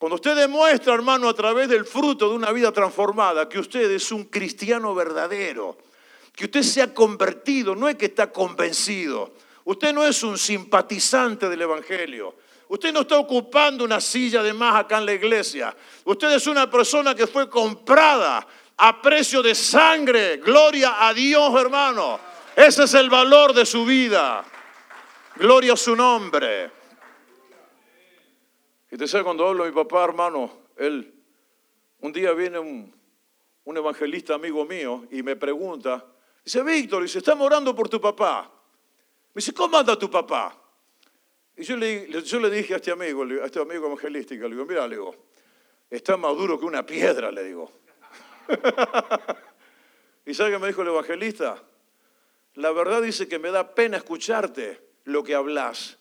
Cuando 0.02 0.16
usted 0.16 0.34
demuestra, 0.34 0.94
hermano, 0.94 1.28
a 1.28 1.32
través 1.32 1.68
del 1.68 1.84
fruto 1.84 2.28
de 2.28 2.34
una 2.34 2.50
vida 2.50 2.72
transformada, 2.72 3.48
que 3.48 3.60
usted 3.60 3.88
es 3.88 4.10
un 4.10 4.24
cristiano 4.24 4.96
verdadero, 4.96 5.78
que 6.34 6.46
usted 6.46 6.62
se 6.62 6.82
ha 6.82 6.92
convertido, 6.92 7.76
no 7.76 7.88
es 7.88 7.94
que 7.94 8.06
está 8.06 8.32
convencido. 8.32 9.34
Usted 9.62 9.92
no 9.92 10.02
es 10.04 10.24
un 10.24 10.36
simpatizante 10.36 11.48
del 11.48 11.62
Evangelio. 11.62 12.34
Usted 12.66 12.92
no 12.92 13.02
está 13.02 13.16
ocupando 13.16 13.84
una 13.84 14.00
silla 14.00 14.42
de 14.42 14.52
más 14.52 14.74
acá 14.74 14.98
en 14.98 15.06
la 15.06 15.12
iglesia. 15.12 15.72
Usted 16.04 16.32
es 16.32 16.48
una 16.48 16.68
persona 16.68 17.14
que 17.14 17.28
fue 17.28 17.48
comprada 17.48 18.44
a 18.78 19.00
precio 19.00 19.40
de 19.40 19.54
sangre. 19.54 20.38
Gloria 20.38 21.06
a 21.06 21.14
Dios, 21.14 21.54
hermano. 21.60 22.18
Ese 22.56 22.82
es 22.82 22.94
el 22.94 23.08
valor 23.08 23.54
de 23.54 23.64
su 23.64 23.84
vida. 23.84 24.44
Gloria 25.36 25.74
a 25.74 25.76
su 25.76 25.94
nombre. 25.94 26.81
Y 28.92 28.98
te 28.98 29.08
sabe 29.08 29.24
cuando 29.24 29.48
hablo 29.48 29.64
de 29.64 29.70
mi 29.70 29.74
papá, 29.74 30.04
hermano, 30.04 30.52
él, 30.76 31.14
un 32.00 32.12
día 32.12 32.32
viene 32.32 32.58
un, 32.58 32.94
un 33.64 33.76
evangelista 33.78 34.34
amigo 34.34 34.66
mío 34.66 35.06
y 35.10 35.22
me 35.22 35.34
pregunta, 35.34 36.04
dice, 36.44 36.62
Víctor, 36.62 37.02
dice, 37.02 37.20
estamos 37.20 37.46
orando 37.46 37.74
por 37.74 37.88
tu 37.88 37.98
papá. 37.98 38.52
Me 39.32 39.40
dice, 39.40 39.54
¿cómo 39.54 39.78
anda 39.78 39.98
tu 39.98 40.10
papá? 40.10 40.54
Y 41.56 41.64
yo 41.64 41.74
le, 41.78 42.06
yo 42.22 42.38
le 42.38 42.50
dije 42.50 42.74
a 42.74 42.76
este 42.76 42.90
amigo, 42.90 43.22
a 43.22 43.46
este 43.46 43.62
amigo 43.62 43.86
evangelístico, 43.86 44.42
le 44.42 44.50
digo, 44.56 44.66
mira, 44.66 44.86
le 44.86 44.96
digo, 44.96 45.14
está 45.88 46.18
más 46.18 46.36
duro 46.36 46.60
que 46.60 46.66
una 46.66 46.84
piedra, 46.84 47.32
le 47.32 47.44
digo. 47.44 47.72
¿Y 50.26 50.34
sabe 50.34 50.50
qué 50.50 50.58
me 50.58 50.66
dijo 50.66 50.82
el 50.82 50.88
evangelista? 50.88 51.62
La 52.56 52.72
verdad 52.72 53.00
dice 53.00 53.26
que 53.26 53.38
me 53.38 53.50
da 53.50 53.74
pena 53.74 53.96
escucharte 53.96 54.86
lo 55.04 55.24
que 55.24 55.34
hablas. 55.34 55.98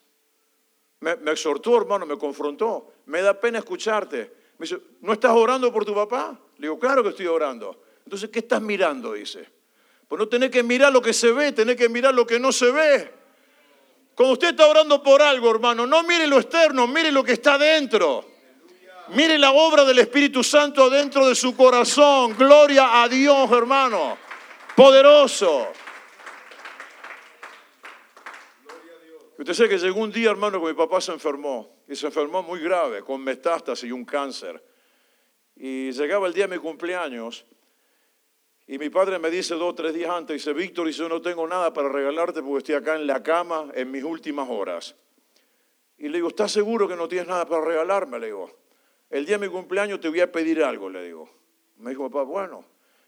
Me, 1.02 1.32
exhortó, 1.32 1.78
hermano, 1.78 2.06
me 2.06 2.18
confrontó. 2.18 2.94
Me 3.08 3.22
da 3.22 3.40
pena 3.40 3.60
escucharte. 3.60 4.32
Me 4.58 4.66
dice, 4.66 4.80
¿no 5.02 5.14
estás 5.14 5.32
orando 5.32 5.72
por 5.74 5.84
tu 5.84 5.94
papá? 5.94 6.40
Le 6.58 6.68
digo, 6.68 6.80
claro 6.80 7.04
que 7.04 7.10
estoy 7.10 7.28
orando. 7.28 7.84
Entonces, 8.06 8.30
¿qué 8.30 8.40
estás 8.40 8.62
mirando? 8.62 9.14
Dice. 9.14 9.48
Pues 10.08 10.20
no 10.20 10.28
tenés 10.28 10.52
que 10.52 10.62
mirar 10.62 10.92
lo 10.94 11.02
que 11.02 11.14
se 11.14 11.32
ve, 11.32 11.52
tenés 11.52 11.76
que 11.76 11.90
mirar 11.90 12.14
lo 12.14 12.26
que 12.28 12.40
no 12.40 12.52
se 12.52 12.72
ve. 12.72 13.12
Cuando 14.14 14.34
usted 14.34 14.50
está 14.50 14.68
orando 14.68 15.02
por 15.02 15.22
algo, 15.22 15.50
hermano, 15.50 15.88
no 15.88 16.04
mire 16.04 16.28
lo 16.28 16.38
externo, 16.38 16.86
mire 16.86 17.12
lo 17.12 17.24
que 17.24 17.32
está 17.34 17.58
dentro. 17.58 18.26
Mire 19.10 19.40
la 19.40 19.52
obra 19.52 19.84
del 19.84 20.00
Espíritu 20.00 20.44
Santo 20.44 20.90
dentro 20.90 21.28
de 21.28 21.34
su 21.34 21.56
corazón. 21.56 22.36
Gloria 22.38 23.02
a 23.02 23.10
Dios, 23.10 23.52
hermano. 23.52 24.18
Poderoso. 24.76 25.68
Usted 29.42 29.56
sabe 29.56 29.70
que 29.70 29.80
llegó 29.80 30.02
un 30.02 30.12
día, 30.12 30.30
hermano, 30.30 30.62
que 30.62 30.68
mi 30.68 30.74
papá 30.76 31.02
se 31.02 31.12
enfermó. 31.12 31.84
Y 31.88 31.96
se 31.96 32.06
enfermó 32.06 32.44
muy 32.44 32.60
grave, 32.60 33.02
con 33.02 33.24
metástasis 33.24 33.90
y 33.90 33.92
un 33.92 34.06
cáncer. 34.06 34.64
Y 35.56 35.92
llegaba 35.94 36.28
el 36.28 36.34
día 36.34 36.46
de 36.48 36.58
mi 36.58 36.62
cumpleaños. 36.62 37.44
Y 38.68 38.78
mi 38.78 38.92
padre 38.92 39.18
me 39.18 39.32
dice 39.32 39.56
dos 39.56 39.72
o 39.72 39.74
tres 39.74 39.96
días 39.96 40.12
antes, 40.12 40.36
dice, 40.36 40.54
Víctor, 40.54 40.86
dice, 40.86 41.00
yo 41.00 41.10
no 41.10 41.24
tengo 41.24 41.48
nada 41.48 41.74
para 41.74 41.90
regalarte 41.90 42.44
porque 42.44 42.60
estoy 42.60 42.76
acá 42.76 42.96
en 42.96 43.08
la 43.08 43.24
cama 43.24 43.72
en 43.74 43.90
mis 43.90 44.04
últimas 44.04 44.48
horas. 44.48 44.96
Y 45.98 46.10
le 46.10 46.20
digo, 46.20 46.28
¿estás 46.28 46.52
seguro 46.52 46.88
que 46.88 46.96
no 46.96 47.08
tienes 47.08 47.28
nada 47.28 47.48
para 47.48 47.66
regalarme? 47.66 48.20
Le 48.20 48.28
digo, 48.28 48.52
el 49.10 49.26
día 49.26 49.40
de 49.40 49.48
mi 49.48 49.52
cumpleaños 49.52 50.00
te 50.00 50.10
voy 50.10 50.20
a 50.20 50.32
pedir 50.32 50.64
algo, 50.64 50.88
le 50.88 51.04
digo. 51.04 51.28
Me 51.78 51.90
dijo, 51.90 52.08
papá, 52.12 52.26
bueno. 52.26 52.64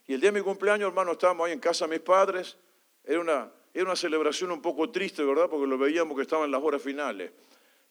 Y 0.08 0.16
el 0.16 0.20
día 0.20 0.32
de 0.32 0.40
mi 0.40 0.44
cumpleaños, 0.44 0.88
hermano, 0.88 1.12
estábamos 1.12 1.46
ahí 1.46 1.54
en 1.54 1.60
casa 1.60 1.86
de 1.86 1.92
mis 1.92 2.00
padres. 2.00 2.58
Era 3.04 3.20
una, 3.20 3.52
era 3.74 3.86
una 3.86 3.96
celebración 3.96 4.52
un 4.52 4.62
poco 4.62 4.92
triste, 4.92 5.24
¿verdad? 5.24 5.50
Porque 5.50 5.66
lo 5.66 5.78
veíamos 5.78 6.16
que 6.16 6.22
estaban 6.22 6.52
las 6.52 6.62
horas 6.62 6.82
finales. 6.82 7.32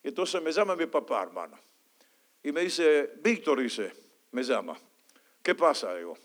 Y 0.02 0.08
entonces 0.08 0.40
me 0.40 0.52
llama 0.52 0.76
mi 0.76 0.86
papá, 0.86 1.22
hermano. 1.22 1.58
Y 2.42 2.52
me 2.52 2.62
dice, 2.62 3.10
Víctor, 3.22 3.60
dice, 3.60 3.92
me 4.30 4.42
llama. 4.42 4.78
¿Qué 5.42 5.54
pasa? 5.54 5.94
Digo, 5.96 6.16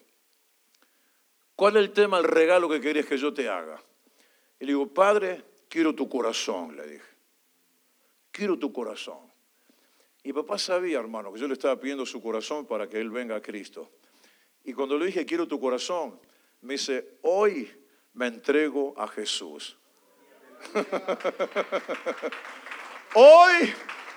¿cuál 1.56 1.78
es 1.78 1.84
el 1.84 1.92
tema, 1.92 2.20
el 2.20 2.24
regalo 2.24 2.70
que 2.70 2.80
querías 2.80 3.06
que 3.06 3.18
yo 3.18 3.34
te 3.34 3.50
haga? 3.50 3.82
Y 4.60 4.66
le 4.66 4.74
digo, 4.74 4.88
padre, 4.88 5.44
quiero 5.68 5.94
tu 5.96 6.08
corazón, 6.08 6.76
le 6.76 6.88
dije. 6.88 7.06
Quiero 8.32 8.60
tu 8.60 8.72
corazón. 8.72 9.20
Y 10.24 10.34
papá 10.34 10.60
sabía, 10.60 11.00
hermano, 11.00 11.34
que 11.34 11.40
yo 11.40 11.48
le 11.48 11.54
estaba 11.54 11.80
pidiendo 11.80 12.06
su 12.06 12.22
corazón 12.22 12.66
para 12.68 12.88
que 12.88 13.00
él 13.00 13.10
venga 13.10 13.36
a 13.36 13.42
Cristo. 13.42 13.90
Y 14.64 14.74
cuando 14.74 14.98
le 14.98 15.08
dije, 15.08 15.26
quiero 15.26 15.48
tu 15.48 15.60
corazón, 15.60 16.20
me 16.62 16.74
dice, 16.74 17.18
hoy 17.22 17.72
me 18.18 18.26
entrego 18.26 18.96
a 18.98 19.08
Jesús. 19.08 19.78
hoy 23.14 23.74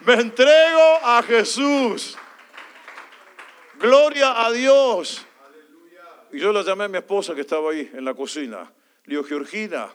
me 0.07 0.15
entrego 0.15 0.99
a 1.03 1.23
Jesús. 1.23 2.17
Gloria 3.79 4.45
a 4.45 4.51
Dios. 4.51 5.27
Y 6.33 6.39
yo 6.39 6.51
la 6.51 6.63
llamé 6.63 6.85
a 6.85 6.89
mi 6.89 6.97
esposa 6.97 7.35
que 7.35 7.43
estaba 7.43 7.73
ahí 7.73 7.91
en 7.93 8.07
la 8.07 8.15
cocina. 8.15 8.73
Le 9.05 9.23
Georgina, 9.23 9.91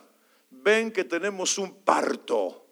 ven 0.50 0.92
que 0.92 1.02
tenemos 1.02 1.58
un 1.58 1.82
parto. 1.82 2.64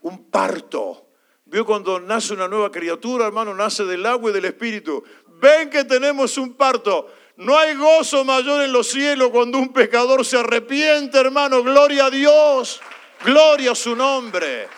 Un 0.00 0.28
parto. 0.28 1.06
Vio 1.44 1.64
cuando 1.64 2.00
nace 2.00 2.34
una 2.34 2.48
nueva 2.48 2.72
criatura, 2.72 3.26
hermano, 3.26 3.54
nace 3.54 3.84
del 3.84 4.04
agua 4.06 4.30
y 4.30 4.34
del 4.34 4.46
espíritu. 4.46 5.04
Ven 5.40 5.70
que 5.70 5.84
tenemos 5.84 6.36
un 6.36 6.54
parto. 6.54 7.06
No 7.36 7.58
hay 7.58 7.74
gozo 7.74 8.24
mayor 8.24 8.62
en 8.62 8.72
los 8.72 8.88
cielos 8.88 9.30
cuando 9.30 9.58
un 9.58 9.72
pecador 9.72 10.24
se 10.24 10.38
arrepiente, 10.38 11.18
hermano. 11.18 11.62
Gloria 11.62 12.06
a 12.06 12.10
Dios. 12.10 12.80
Gloria 13.24 13.72
a 13.72 13.74
su 13.74 13.96
nombre. 13.96 14.68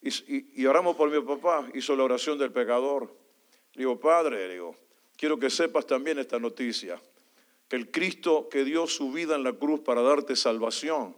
Y, 0.00 0.64
oramos 0.66 0.96
por 0.96 1.10
mi 1.10 1.20
papá, 1.20 1.68
hizo 1.74 1.94
la 1.94 2.04
oración 2.04 2.38
del 2.38 2.50
pecador. 2.50 3.14
Digo, 3.74 4.00
Padre, 4.00 4.48
digo, 4.48 4.74
quiero 5.16 5.38
que 5.38 5.50
sepas 5.50 5.86
también 5.86 6.18
esta 6.18 6.38
noticia, 6.38 7.00
que 7.68 7.76
el 7.76 7.90
Cristo 7.90 8.48
que 8.50 8.64
dio 8.64 8.86
su 8.86 9.12
vida 9.12 9.36
en 9.36 9.44
la 9.44 9.52
cruz 9.52 9.80
para 9.80 10.00
darte 10.00 10.34
salvación, 10.34 11.14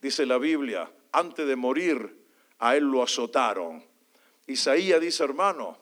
dice 0.00 0.26
la 0.26 0.38
Biblia, 0.38 0.90
antes 1.12 1.46
de 1.46 1.56
morir, 1.56 2.16
a 2.58 2.76
él 2.76 2.84
lo 2.84 3.02
azotaron. 3.02 3.82
Isaías 4.46 5.00
dice, 5.00 5.24
hermano, 5.24 5.76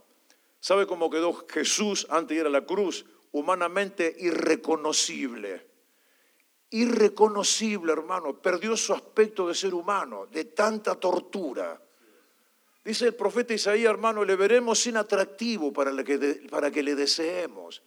¿sabe 0.68 0.86
cómo 0.86 1.08
quedó 1.08 1.46
Jesús 1.48 2.06
antes 2.10 2.36
de 2.36 2.42
ir 2.42 2.46
a 2.46 2.50
la 2.50 2.66
cruz? 2.66 3.06
Humanamente 3.32 4.14
irreconocible. 4.18 5.66
Irreconocible, 6.68 7.90
hermano. 7.90 8.36
Perdió 8.36 8.76
su 8.76 8.92
aspecto 8.92 9.48
de 9.48 9.54
ser 9.54 9.72
humano, 9.72 10.26
de 10.26 10.44
tanta 10.44 10.94
tortura. 10.96 11.80
Dice 12.84 13.06
el 13.06 13.14
profeta 13.14 13.54
Isaías, 13.54 13.88
hermano, 13.88 14.26
le 14.26 14.36
veremos 14.36 14.78
sin 14.78 14.98
atractivo 14.98 15.72
para, 15.72 16.04
que, 16.04 16.46
para 16.50 16.70
que 16.70 16.82
le 16.82 16.94
deseemos. 16.94 17.82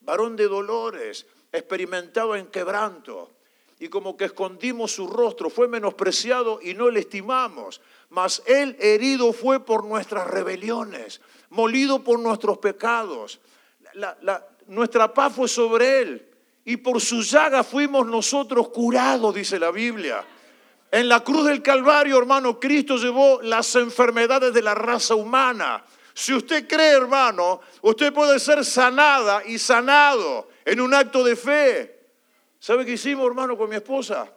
Varón 0.00 0.34
de 0.34 0.48
dolores, 0.48 1.26
experimentado 1.52 2.34
en 2.34 2.46
quebranto 2.46 3.30
y 3.78 3.90
como 3.90 4.16
que 4.16 4.24
escondimos 4.24 4.92
su 4.92 5.06
rostro, 5.06 5.50
fue 5.50 5.68
menospreciado 5.68 6.60
y 6.62 6.72
no 6.72 6.88
le 6.88 7.00
estimamos, 7.00 7.82
mas 8.12 8.42
él 8.44 8.76
herido 8.78 9.32
fue 9.32 9.64
por 9.64 9.86
nuestras 9.86 10.26
rebeliones, 10.26 11.22
molido 11.48 12.04
por 12.04 12.18
nuestros 12.18 12.58
pecados. 12.58 13.40
nuestra 14.66 15.14
paz 15.14 15.34
fue 15.34 15.48
sobre 15.48 16.00
él 16.00 16.28
y 16.62 16.76
por 16.76 17.00
su 17.00 17.22
llaga 17.22 17.64
fuimos 17.64 18.06
nosotros 18.06 18.68
curados, 18.68 19.34
dice 19.34 19.58
la 19.58 19.70
Biblia. 19.70 20.22
En 20.90 21.08
la 21.08 21.24
cruz 21.24 21.46
del 21.46 21.62
Calvario, 21.62 22.18
hermano, 22.18 22.60
Cristo 22.60 22.98
llevó 22.98 23.40
las 23.40 23.74
enfermedades 23.76 24.52
de 24.52 24.60
la 24.60 24.74
raza 24.74 25.14
humana. 25.14 25.82
Si 26.12 26.34
usted 26.34 26.68
cree, 26.68 26.92
hermano, 26.92 27.62
usted 27.80 28.12
puede 28.12 28.38
ser 28.38 28.62
sanada 28.62 29.42
y 29.46 29.58
sanado 29.58 30.50
en 30.66 30.82
un 30.82 30.92
acto 30.92 31.24
de 31.24 31.34
fe. 31.34 32.08
¿Sabe 32.58 32.84
qué 32.84 32.92
hicimos, 32.92 33.26
hermano, 33.26 33.56
con 33.56 33.70
mi 33.70 33.76
esposa? 33.76 34.30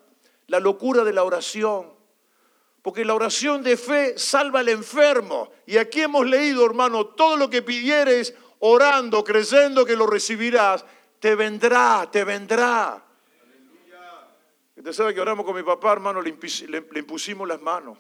La 0.48 0.62
locura 0.62 1.04
de 1.04 1.12
la 1.12 1.26
oración. 1.26 1.95
Porque 2.86 3.04
la 3.04 3.16
oración 3.16 3.64
de 3.64 3.78
fe 3.78 4.16
salva 4.16 4.60
al 4.60 4.70
enfermo. 4.70 5.52
Y 5.66 5.78
aquí 5.78 6.02
hemos 6.02 6.24
leído, 6.24 6.64
hermano, 6.64 7.08
todo 7.08 7.36
lo 7.36 7.50
que 7.50 7.64
pidieres 7.64 8.36
orando, 8.60 9.24
creyendo 9.24 9.84
que 9.84 9.96
lo 9.96 10.06
recibirás, 10.06 10.86
te 11.20 11.34
vendrá, 11.34 12.08
te 12.12 12.24
vendrá. 12.24 13.04
Usted 14.76 14.94
sabe 14.94 15.16
que 15.16 15.20
oramos 15.20 15.48
con 15.48 15.56
mi 15.56 15.64
papá, 15.64 15.94
hermano, 15.94 16.22
le, 16.22 16.30
impusimos 16.30 17.48
las 17.48 17.60
manos. 17.60 17.98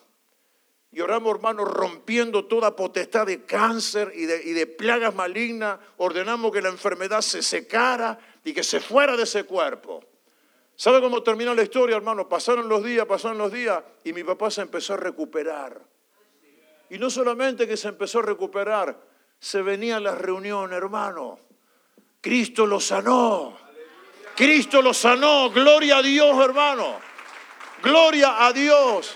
Y 0.92 1.02
oramos, 1.02 1.34
hermano, 1.34 1.66
rompiendo 1.66 2.46
toda 2.46 2.76
potestad 2.76 3.26
de 3.26 3.44
cáncer 3.44 4.12
y 4.14 4.26
de, 4.26 4.44
y 4.44 4.54
de 4.54 4.68
plagas 4.68 5.16
malignas. 5.16 5.80
Ordenamos 5.98 6.52
que 6.52 6.62
la 6.62 6.70
enfermedad 6.70 7.22
se 7.22 7.42
secara 7.42 8.20
y 8.44 8.54
que 8.54 8.64
se 8.64 8.80
fuera 8.80 9.18
de 9.18 9.24
ese 9.24 9.46
cuerpo. 9.46 10.04
¿Sabe 10.76 11.00
cómo 11.02 11.24
terminó 11.24 11.54
la 11.54 11.64
historia, 11.64 11.96
hermano? 11.96 12.28
Pasaron 12.28 12.68
los 12.68 12.84
días, 12.84 13.06
pasaron 13.06 13.38
los 13.38 13.52
días 13.52 13.82
y 14.04 14.12
mi 14.12 14.24
papá 14.24 14.52
se 14.52 14.62
empezó 14.62 14.94
a 14.94 14.98
recuperar. 14.98 15.82
Y 16.90 16.98
no 16.98 17.10
solamente 17.10 17.68
que 17.68 17.78
se 17.78 17.88
empezó 17.88 18.20
a 18.20 18.24
recuperar, 18.24 19.00
se 19.40 19.62
venía 19.62 19.98
a 19.98 20.00
las 20.00 20.18
reuniones, 20.18 20.78
hermano. 20.78 21.40
Cristo 22.20 22.66
lo 22.66 22.80
sanó. 22.80 23.58
Cristo 24.36 24.82
lo 24.82 24.94
sanó. 24.94 25.50
Gloria 25.50 25.98
a 25.98 26.02
Dios, 26.02 26.44
hermano. 26.44 27.00
Gloria 27.82 28.46
a 28.46 28.52
Dios. 28.52 29.16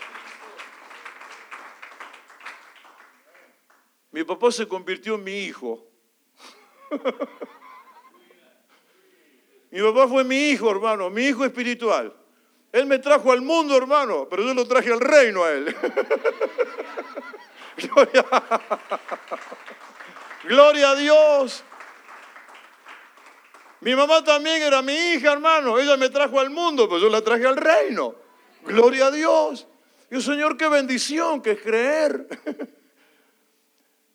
Mi 4.12 4.24
papá 4.24 4.52
se 4.52 4.68
convirtió 4.68 5.16
en 5.16 5.24
mi 5.24 5.40
hijo. 5.40 5.86
Mi 9.72 9.82
papá 9.82 10.08
fue 10.08 10.24
mi 10.24 10.50
hijo, 10.50 10.72
hermano, 10.72 11.10
mi 11.10 11.26
hijo 11.26 11.46
espiritual. 11.46 12.14
Él 12.72 12.86
me 12.86 13.00
trajo 13.00 13.32
al 13.32 13.42
mundo, 13.42 13.76
hermano, 13.76 14.28
pero 14.30 14.44
yo 14.44 14.54
lo 14.54 14.68
traje 14.68 14.92
al 14.92 15.00
reino 15.00 15.44
a 15.44 15.52
él. 15.52 15.76
Gloria. 17.78 18.26
Gloria 20.44 20.92
a 20.92 20.96
Dios. 20.96 21.64
Mi 23.82 23.96
mamá 23.96 24.24
también 24.24 24.62
era 24.62 24.82
mi 24.82 24.94
hija, 24.94 25.32
hermano. 25.32 25.80
Ella 25.80 25.98
me 25.98 26.10
trajo 26.10 26.40
al 26.40 26.50
mundo, 26.50 26.88
pero 26.88 27.00
yo 27.00 27.10
la 27.10 27.22
traje 27.22 27.46
al 27.46 27.56
reino. 27.56 28.16
Gloria 28.66 29.08
a 29.08 29.12
Dios. 29.12 29.68
Y 30.12 30.22
Señor, 30.22 30.58
qué 30.58 30.68
bendición 30.68 31.42
que 31.42 31.52
es 31.52 31.62
creer. 31.62 32.28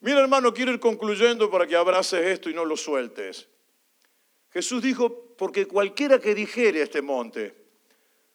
Mira, 0.01 0.21
hermano, 0.21 0.53
quiero 0.53 0.71
ir 0.73 0.81
concluyendo 0.81 1.51
para 1.51 1.67
que 1.67 1.77
abraces 1.77 2.27
esto 2.27 2.51
y 2.51 2.55
no 2.55 2.65
lo 2.65 2.77
sueltes. 2.77 3.49
Jesús 4.53 4.83
dijo, 4.83 5.24
porque 5.37 5.67
cualquiera 5.67 6.19
que 6.19 6.35
dijere 6.35 6.83
este 6.83 7.03
monte, 7.03 7.55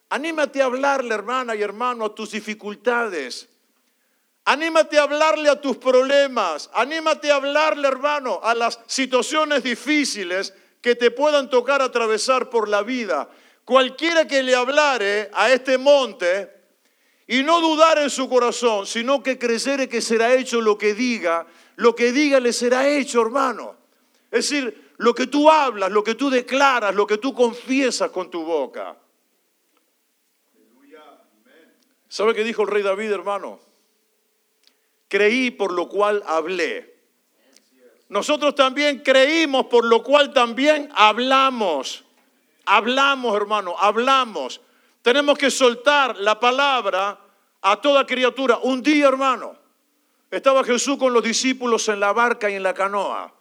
anímate 0.09 0.61
a 0.61 0.65
hablarle, 0.65 1.13
hermana 1.13 1.55
y 1.55 1.61
hermano, 1.61 2.05
a 2.05 2.15
tus 2.15 2.31
dificultades. 2.31 3.49
Anímate 4.45 4.97
a 4.97 5.03
hablarle 5.03 5.49
a 5.49 5.61
tus 5.61 5.77
problemas. 5.77 6.69
Anímate 6.73 7.31
a 7.31 7.35
hablarle, 7.35 7.87
hermano, 7.87 8.39
a 8.41 8.55
las 8.55 8.79
situaciones 8.87 9.61
difíciles 9.63 10.53
que 10.81 10.95
te 10.95 11.11
puedan 11.11 11.49
tocar 11.49 11.81
atravesar 11.81 12.49
por 12.49 12.67
la 12.67 12.81
vida. 12.81 13.29
Cualquiera 13.63 14.27
que 14.27 14.41
le 14.41 14.55
hablare 14.55 15.29
a 15.33 15.51
este 15.51 15.77
monte 15.77 16.49
y 17.27 17.43
no 17.43 17.61
dudar 17.61 17.99
en 17.99 18.09
su 18.09 18.27
corazón, 18.27 18.87
sino 18.87 19.21
que 19.21 19.37
creyere 19.37 19.87
que 19.87 20.01
será 20.01 20.33
hecho 20.33 20.61
lo 20.61 20.77
que 20.77 20.95
diga, 20.95 21.45
lo 21.75 21.95
que 21.95 22.11
diga 22.11 22.39
le 22.39 22.51
será 22.51 22.87
hecho, 22.89 23.21
hermano. 23.21 23.77
Es 24.31 24.49
decir, 24.49 24.88
lo 24.99 25.15
que 25.15 25.27
tú 25.27 25.49
hablas, 25.49 25.91
lo 25.91 26.03
que 26.03 26.13
tú 26.13 26.29
declaras, 26.29 26.93
lo 26.93 27.07
que 27.07 27.17
tú 27.17 27.33
confiesas 27.33 28.11
con 28.11 28.29
tu 28.29 28.43
boca. 28.43 28.97
¿Sabe 32.09 32.35
qué 32.35 32.43
dijo 32.43 32.63
el 32.63 32.67
rey 32.67 32.83
David, 32.83 33.11
hermano? 33.11 33.61
Creí 35.07 35.51
por 35.51 35.71
lo 35.71 35.87
cual 35.87 36.21
hablé. 36.27 36.97
Nosotros 38.09 38.55
también 38.55 38.99
creímos 38.99 39.67
por 39.67 39.85
lo 39.85 40.03
cual 40.03 40.33
también 40.33 40.89
hablamos. 40.93 42.03
Hablamos, 42.65 43.37
hermano, 43.37 43.75
hablamos. 43.79 44.59
Tenemos 45.01 45.37
que 45.37 45.49
soltar 45.49 46.17
la 46.17 46.41
palabra 46.41 47.17
a 47.61 47.79
toda 47.79 48.05
criatura. 48.05 48.57
Un 48.57 48.83
día, 48.83 49.07
hermano, 49.07 49.55
estaba 50.29 50.61
Jesús 50.65 50.97
con 50.97 51.13
los 51.13 51.23
discípulos 51.23 51.87
en 51.87 52.01
la 52.01 52.11
barca 52.11 52.49
y 52.49 52.55
en 52.55 52.63
la 52.63 52.73
canoa 52.73 53.33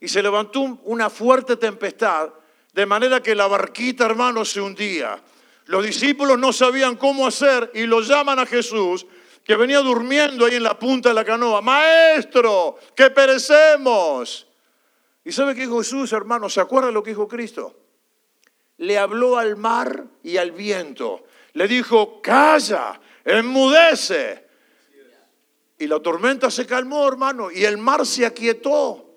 y 0.00 0.08
se 0.08 0.22
levantó 0.22 0.60
una 0.84 1.10
fuerte 1.10 1.56
tempestad, 1.56 2.30
de 2.72 2.86
manera 2.86 3.22
que 3.22 3.34
la 3.34 3.46
barquita, 3.46 4.06
hermano, 4.06 4.44
se 4.44 4.60
hundía. 4.60 5.22
Los 5.66 5.84
discípulos 5.84 6.38
no 6.38 6.52
sabían 6.52 6.96
cómo 6.96 7.26
hacer 7.26 7.70
y 7.74 7.82
lo 7.84 8.00
llaman 8.00 8.38
a 8.38 8.46
Jesús, 8.46 9.06
que 9.44 9.56
venía 9.56 9.80
durmiendo 9.80 10.46
ahí 10.46 10.54
en 10.54 10.62
la 10.62 10.78
punta 10.78 11.10
de 11.10 11.14
la 11.14 11.24
canoa. 11.24 11.60
Maestro, 11.60 12.78
que 12.94 13.10
perecemos. 13.10 14.46
¿Y 15.24 15.32
sabe 15.32 15.54
qué 15.54 15.68
Jesús, 15.68 16.12
hermano? 16.12 16.48
¿Se 16.48 16.60
acuerda 16.60 16.90
lo 16.90 17.02
que 17.02 17.10
dijo 17.10 17.28
Cristo? 17.28 17.76
Le 18.78 18.96
habló 18.96 19.36
al 19.36 19.56
mar 19.56 20.06
y 20.22 20.38
al 20.38 20.52
viento. 20.52 21.24
Le 21.52 21.68
dijo, 21.68 22.22
calla, 22.22 23.00
enmudece. 23.24 24.48
Y 25.78 25.86
la 25.86 26.00
tormenta 26.00 26.50
se 26.50 26.66
calmó, 26.66 27.06
hermano, 27.06 27.50
y 27.50 27.64
el 27.64 27.76
mar 27.78 28.06
se 28.06 28.24
aquietó. 28.24 29.09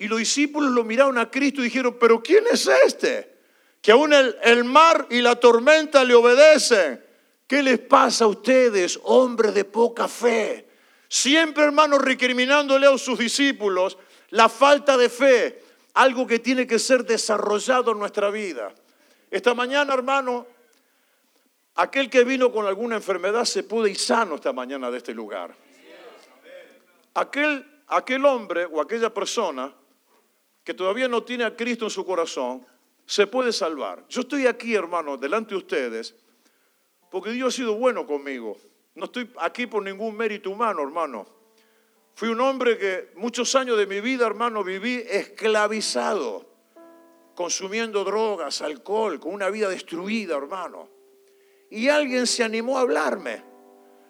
Y 0.00 0.06
los 0.06 0.18
discípulos 0.18 0.70
lo 0.70 0.84
miraron 0.84 1.18
a 1.18 1.30
Cristo 1.30 1.60
y 1.60 1.64
dijeron, 1.64 1.96
pero 1.98 2.22
¿quién 2.22 2.44
es 2.50 2.68
este? 2.68 3.36
Que 3.82 3.92
aún 3.92 4.12
el, 4.12 4.64
mar 4.64 5.06
y 5.10 5.20
la 5.20 5.36
tormenta 5.36 6.04
le 6.04 6.14
obedecen. 6.14 7.04
¿Qué 7.46 7.62
les 7.62 7.78
pasa 7.78 8.24
a 8.24 8.28
ustedes, 8.28 9.00
hombres 9.04 9.54
de 9.54 9.64
poca 9.64 10.06
fe? 10.06 10.68
Siempre, 11.08 11.64
hermanos, 11.64 12.00
recriminándole 12.02 12.86
a 12.86 12.96
sus 12.98 13.18
discípulos 13.18 13.98
la 14.30 14.48
falta 14.48 14.96
de 14.96 15.08
fe, 15.08 15.62
algo 15.94 16.26
que 16.26 16.38
tiene 16.38 16.66
que 16.66 16.78
ser 16.78 17.04
desarrollado 17.04 17.92
en 17.92 17.98
nuestra 17.98 18.30
vida. 18.30 18.72
Esta 19.30 19.54
mañana, 19.54 19.94
hermano, 19.94 20.46
aquel 21.76 22.08
que 22.10 22.22
vino 22.24 22.52
con 22.52 22.66
alguna 22.66 22.96
enfermedad 22.96 23.44
se 23.44 23.62
pudo 23.62 23.86
ir 23.86 23.98
sano 23.98 24.36
esta 24.36 24.52
mañana 24.52 24.90
de 24.90 24.98
este 24.98 25.14
lugar. 25.14 25.54
Aquel, 27.14 27.82
aquel 27.88 28.24
hombre 28.26 28.66
o 28.66 28.80
aquella 28.80 29.12
persona 29.12 29.72
que 30.68 30.74
todavía 30.74 31.08
no 31.08 31.22
tiene 31.22 31.44
a 31.44 31.56
Cristo 31.56 31.86
en 31.86 31.90
su 31.90 32.04
corazón, 32.04 32.62
se 33.06 33.26
puede 33.26 33.54
salvar. 33.54 34.04
Yo 34.10 34.20
estoy 34.20 34.46
aquí, 34.46 34.74
hermano, 34.74 35.16
delante 35.16 35.54
de 35.54 35.56
ustedes, 35.56 36.14
porque 37.10 37.30
Dios 37.30 37.54
ha 37.54 37.56
sido 37.56 37.74
bueno 37.76 38.06
conmigo. 38.06 38.58
No 38.94 39.06
estoy 39.06 39.30
aquí 39.38 39.66
por 39.66 39.82
ningún 39.82 40.14
mérito 40.14 40.50
humano, 40.50 40.82
hermano. 40.82 41.26
Fui 42.12 42.28
un 42.28 42.38
hombre 42.42 42.76
que 42.76 43.12
muchos 43.16 43.54
años 43.54 43.78
de 43.78 43.86
mi 43.86 44.02
vida, 44.02 44.26
hermano, 44.26 44.62
viví 44.62 45.02
esclavizado, 45.08 46.44
consumiendo 47.34 48.04
drogas, 48.04 48.60
alcohol, 48.60 49.18
con 49.18 49.32
una 49.32 49.48
vida 49.48 49.70
destruida, 49.70 50.36
hermano. 50.36 50.86
Y 51.70 51.88
alguien 51.88 52.26
se 52.26 52.44
animó 52.44 52.76
a 52.76 52.82
hablarme. 52.82 53.42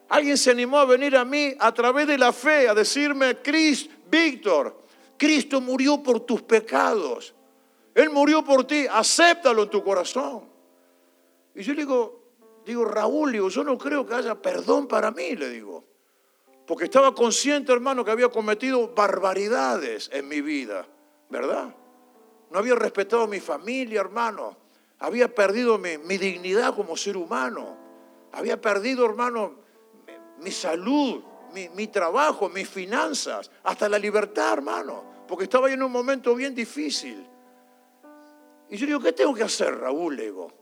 Alguien 0.09 0.37
se 0.37 0.51
animó 0.51 0.81
a 0.81 0.87
venir 0.87 1.17
a 1.17 1.25
mí 1.25 1.55
a 1.57 1.73
través 1.73 2.09
de 2.09 2.19
la 2.19 2.33
fe, 2.33 2.69
a 2.69 2.75
decirme, 2.75 3.37
Cris, 3.37 3.89
Víctor, 4.11 4.88
Cristo 5.19 5.61
murió 5.61 6.03
por 6.03 6.21
tus 6.21 6.43
pecados. 6.43 7.35
Él 7.95 8.11
murió 8.11 8.45
por 8.45 8.65
ti, 8.65 8.87
acéptalo 8.91 9.65
en 9.65 9.71
tu 9.71 9.83
corazón. 9.83 10.45
Y 11.55 11.63
yo 11.63 11.75
le 11.75 11.81
digo, 11.81 12.23
digo, 12.65 12.85
Raúl, 12.85 13.33
yo 13.51 13.65
no 13.65 13.77
creo 13.77 14.07
que 14.07 14.15
haya 14.15 14.41
perdón 14.41 14.87
para 14.87 15.11
mí, 15.11 15.35
le 15.35 15.51
digo. 15.51 15.85
Porque 16.67 16.85
estaba 16.85 17.15
consciente, 17.15 17.73
hermano, 17.73 18.05
que 18.05 18.11
había 18.11 18.29
cometido 18.29 18.95
barbaridades 18.95 20.11
en 20.13 20.29
mi 20.29 20.43
vida, 20.43 20.87
¿verdad? 21.31 21.75
No 22.51 22.59
había 22.59 22.75
respetado 22.75 23.23
a 23.23 23.27
mi 23.27 23.41
familia, 23.41 24.01
hermano. 24.01 24.57
Había 24.99 25.35
perdido 25.35 25.79
mi, 25.79 25.97
dignidad 26.19 26.75
como 26.75 26.97
ser 26.97 27.17
humano. 27.17 27.77
Había 28.33 28.61
perdido, 28.61 29.07
hermano, 29.07 29.55
mi, 30.39 30.51
salud, 30.51 31.23
mi, 31.53 31.87
trabajo, 31.89 32.49
mis 32.49 32.69
finanzas, 32.69 33.51
hasta 33.65 33.89
la 33.89 33.99
libertad, 33.99 34.53
hermano. 34.53 35.05
Porque 35.27 35.45
estaba 35.45 35.71
en 35.71 35.83
un 35.83 35.93
momento 35.93 36.35
bien 36.35 36.55
difícil. 36.55 37.27
Y 38.71 38.77
yo 38.77 38.87
digo, 38.87 39.01
¿qué 39.01 39.13
tengo 39.13 39.35
que 39.35 39.43
hacer, 39.43 39.79
Raúl? 39.79 40.17
Le 40.17 40.25
digo. 40.25 40.53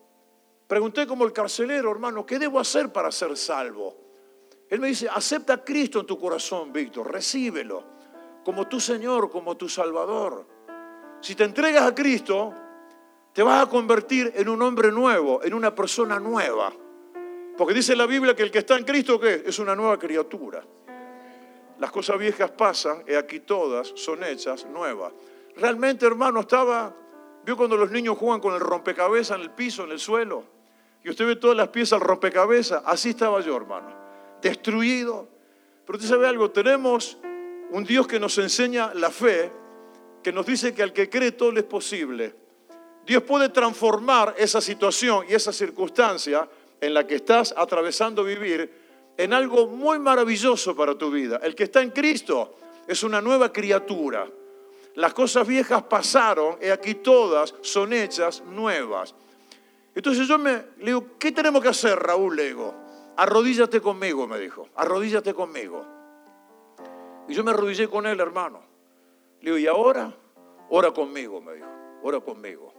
Pregunté 0.67 1.07
como 1.07 1.25
el 1.25 1.33
carcelero, 1.33 1.91
hermano, 1.93 2.27
¿qué 2.27 2.39
debo 2.39 2.59
hacer 2.59 2.93
para 2.93 3.13
ser 3.13 3.37
salvo? 3.37 3.97
Él 4.69 4.81
me 4.81 4.89
dice, 4.89 5.09
acepta 5.09 5.55
a 5.55 5.65
Cristo 5.65 6.01
en 6.01 6.07
tu 6.07 6.19
corazón, 6.19 6.73
Víctor, 6.73 7.13
recíbelo 7.13 7.97
como 8.47 8.69
tu 8.69 8.79
Señor, 8.79 9.29
como 9.29 9.57
tu 9.57 9.69
Salvador. 9.69 10.47
Si 11.21 11.35
te 11.35 11.43
entregas 11.43 11.83
a 11.83 11.93
Cristo, 11.93 12.55
te 13.33 13.43
vas 13.43 13.67
a 13.67 13.69
convertir 13.69 14.33
en 14.37 14.49
un 14.49 14.63
hombre 14.63 14.93
nuevo, 14.93 15.43
en 15.43 15.53
una 15.53 15.75
persona 15.75 16.21
nueva. 16.21 16.73
Porque 17.57 17.75
dice 17.75 17.97
la 17.97 18.07
Biblia 18.07 18.35
que 18.35 18.43
el 18.43 18.51
que 18.51 18.59
está 18.59 18.77
en 18.77 18.85
Cristo, 18.85 19.19
¿qué? 19.19 19.43
Es 19.47 19.59
una 19.59 19.75
nueva 19.75 19.99
criatura. 19.99 20.63
Las 21.79 21.91
cosas 21.91 22.19
viejas 22.19 22.51
pasan 22.51 23.05
y 23.07 23.15
aquí 23.15 23.41
todas 23.41 23.93
son 23.95 24.25
hechas 24.25 24.67
nuevas. 24.67 25.13
Realmente, 25.57 26.07
hermano, 26.07 26.41
estaba, 26.41 26.95
vio 27.45 27.57
cuando 27.57 27.77
los 27.77 27.91
niños 27.91 28.19
juegan 28.19 28.41
con 28.41 28.55
el 28.55 28.61
rompecabezas 28.61 29.37
en 29.37 29.43
el 29.43 29.51
piso, 29.51 29.85
en 29.85 29.93
el 29.93 29.99
suelo 29.99 30.57
y 31.07 31.11
usted 31.11 31.25
ve 31.25 31.37
todas 31.37 31.57
las 31.57 31.69
piezas 31.69 32.01
al 32.01 32.01
rompecabezas, 32.01 32.83
así 32.85 33.11
estaba 33.11 33.41
yo, 33.41 33.57
hermano, 33.57 33.95
destruido. 34.43 35.29
Pero 35.87 35.99
usted 35.99 36.11
sabe 36.11 36.27
algo, 36.27 36.51
tenemos 36.51 37.17
un 37.71 37.85
Dios 37.85 38.09
que 38.09 38.19
nos 38.19 38.37
enseña 38.39 38.93
la 38.93 39.13
fe, 39.13 39.53
que 40.21 40.33
nos 40.33 40.45
dice 40.45 40.75
que 40.75 40.83
al 40.83 40.93
que 40.93 41.09
cree 41.09 41.31
todo 41.31 41.53
le 41.53 41.61
es 41.61 41.67
posible. 41.67 42.35
Dios 43.07 43.23
puede 43.23 43.51
transformar 43.51 44.35
esa 44.37 44.61
situación 44.61 45.27
y 45.29 45.35
esa 45.35 45.53
circunstancia 45.53 46.49
en 46.81 46.95
la 46.95 47.07
que 47.07 47.17
estás 47.17 47.55
atravesando 47.57 48.25
vivir 48.25 48.71
en 49.17 49.33
algo 49.33 49.67
muy 49.67 49.99
maravilloso 49.99 50.77
para 50.77 50.97
tu 50.97 51.11
vida. 51.11 51.41
El 51.43 51.55
que 51.55 51.65
está 51.65 51.83
en 51.83 51.91
Cristo 51.91 52.55
es 52.87 53.03
una 53.03 53.21
nueva 53.21 53.53
criatura. 53.53 54.27
Las 54.95 55.13
cosas 55.15 55.47
viejas 55.47 55.83
pasaron 55.85 56.59
y 56.61 56.69
aquí 56.69 56.97
todas 56.97 57.55
son 57.61 57.93
hechas 57.93 58.43
nuevas. 58.45 59.15
Entonces 59.95 60.29
yo 60.29 60.39
me 60.39 60.53
le 60.79 60.87
digo, 60.87 61.07
¿qué 61.19 61.33
tenemos 61.33 61.63
que 61.63 61.69
hacer, 61.69 61.99
Raúl? 61.99 62.37
Le 62.37 62.45
digo, 62.49 62.75
arrodíllate 63.17 63.81
conmigo, 63.81 64.27
me 64.27 64.39
dijo, 64.39 64.69
arrodíllate 64.75 65.35
conmigo. 65.35 65.85
Y 67.29 67.35
yo 67.35 67.43
me 67.43 67.51
arrodillé 67.51 67.89
con 67.89 68.07
él, 68.07 68.21
hermano. 68.21 68.63
Le 69.41 69.51
digo, 69.51 69.59
¿y 69.59 69.67
ahora? 69.67 70.15
Ora 70.69 70.91
conmigo, 70.93 71.41
me 71.41 71.55
dijo, 71.55 71.69
ora 72.03 72.21
conmigo. 72.21 72.73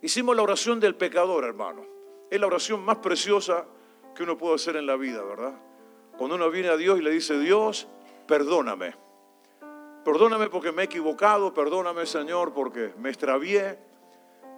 Hicimos 0.00 0.34
la 0.34 0.42
oración 0.42 0.80
del 0.80 0.96
pecador, 0.96 1.44
hermano. 1.44 1.91
Es 2.32 2.40
la 2.40 2.46
oración 2.46 2.82
más 2.82 2.96
preciosa 2.96 3.66
que 4.14 4.22
uno 4.22 4.38
puede 4.38 4.54
hacer 4.54 4.76
en 4.76 4.86
la 4.86 4.96
vida, 4.96 5.22
¿verdad? 5.22 5.52
Cuando 6.16 6.36
uno 6.36 6.50
viene 6.50 6.68
a 6.70 6.78
Dios 6.78 6.98
y 6.98 7.02
le 7.02 7.10
dice, 7.10 7.38
Dios, 7.38 7.86
perdóname. 8.26 8.94
Perdóname 10.02 10.48
porque 10.48 10.72
me 10.72 10.80
he 10.82 10.84
equivocado, 10.86 11.52
perdóname 11.52 12.06
Señor 12.06 12.54
porque 12.54 12.94
me 12.96 13.10
extravié, 13.10 13.78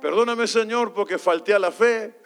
Perdóname 0.00 0.46
Señor 0.46 0.92
porque 0.92 1.18
falté 1.18 1.54
a 1.54 1.58
la 1.58 1.72
fe. 1.72 2.20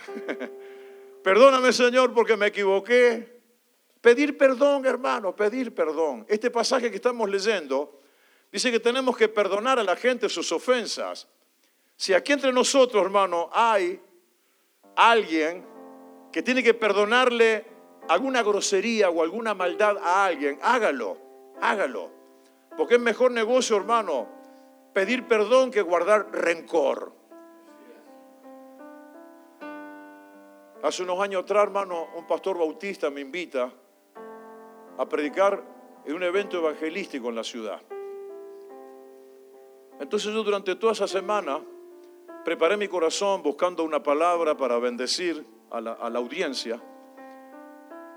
Perdóname 1.22 1.72
Señor 1.72 2.12
porque 2.12 2.37
me 2.37 2.48
equivoqué. 2.48 3.40
Pedir 4.00 4.37
perdón, 4.37 4.84
hermano, 4.84 5.34
pedir 5.37 5.72
perdón. 5.72 6.26
Este 6.28 6.50
pasaje 6.50 6.90
que 6.90 6.96
estamos 6.96 7.30
leyendo 7.30 8.00
dice 8.50 8.72
que 8.72 8.80
tenemos 8.80 9.16
que 9.16 9.28
perdonar 9.28 9.78
a 9.78 9.84
la 9.84 9.94
gente 9.94 10.28
sus 10.28 10.50
ofensas. 10.50 11.28
Si 11.96 12.12
aquí 12.12 12.32
entre 12.32 12.52
nosotros, 12.52 13.00
hermano, 13.00 13.48
hay 13.52 14.00
alguien 14.98 15.64
que 16.32 16.42
tiene 16.42 16.62
que 16.62 16.74
perdonarle 16.74 17.64
alguna 18.08 18.42
grosería 18.42 19.11
o 19.11 19.22
alguna 19.22 19.54
maldad 19.54 19.96
a 19.98 20.26
alguien, 20.26 20.58
hágalo, 20.61 21.16
hágalo. 21.61 22.11
Porque 22.76 22.94
es 22.96 23.00
mejor 23.00 23.30
negocio, 23.30 23.76
hermano, 23.76 24.26
pedir 24.92 25.26
perdón 25.26 25.70
que 25.70 25.82
guardar 25.82 26.30
rencor. 26.32 27.12
Hace 30.82 31.02
unos 31.04 31.20
años 31.20 31.42
atrás, 31.42 31.64
hermano, 31.64 32.08
un 32.16 32.26
pastor 32.26 32.58
bautista 32.58 33.08
me 33.08 33.20
invita 33.20 33.72
a 34.96 35.08
predicar 35.08 35.62
en 36.04 36.14
un 36.14 36.22
evento 36.24 36.58
evangelístico 36.58 37.28
en 37.28 37.37
la 37.37 37.44
ciudad. 37.44 37.80
Entonces 40.00 40.32
yo 40.32 40.42
durante 40.42 40.74
toda 40.74 40.92
esa 40.92 41.06
semana 41.06 41.61
preparé 42.48 42.78
mi 42.78 42.88
corazón 42.88 43.42
buscando 43.42 43.84
una 43.84 44.02
palabra 44.02 44.56
para 44.56 44.78
bendecir 44.78 45.44
a 45.70 45.82
la, 45.82 45.92
audiencia. 45.92 46.80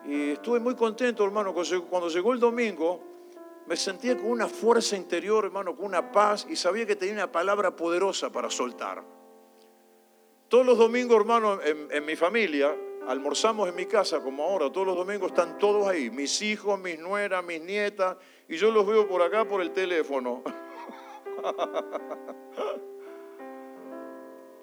Y 0.06 0.30
estuve 0.30 0.62
muy 0.62 0.74
contento, 0.74 1.26
hermano, 1.26 1.54
cuando 1.54 2.08
llegó 2.08 2.32
el 2.32 2.40
domingo, 2.40 3.04
me 3.68 3.76
sentía 3.76 4.16
con 4.16 4.32
una 4.32 4.48
fuerza 4.48 4.96
interior, 4.96 5.44
hermano, 5.44 5.76
con 5.76 5.84
una 5.84 6.14
paz 6.14 6.48
y 6.50 6.56
sabía 6.56 6.86
que 6.86 6.96
tenía 6.96 7.16
una 7.16 7.30
palabra 7.30 7.76
poderosa 7.76 8.32
para 8.32 8.50
soltar. 8.50 9.04
Todos 10.48 10.66
los 10.66 10.78
domingos, 10.78 11.18
hermano, 11.18 11.60
en, 11.62 12.06
mi 12.06 12.16
familia, 12.16 12.74
almorzamos 13.10 13.68
en 13.68 13.76
mi 13.76 13.86
casa 13.86 14.22
como 14.22 14.46
ahora, 14.46 14.72
todos 14.72 14.88
los 14.88 14.96
domingos 14.96 15.32
están 15.32 15.58
todos 15.58 15.90
ahí, 15.90 16.10
mis 16.10 16.42
hijos, 16.42 16.80
mis 16.80 16.98
nueras, 16.98 17.44
mis 17.44 17.60
nietas, 17.60 18.16
y 18.48 18.56
yo 18.56 18.72
los 18.72 18.88
veo 18.88 19.10
por 19.10 19.24
acá 19.24 19.44
por 19.44 19.62
el 19.62 19.72
teléfono. 19.72 20.42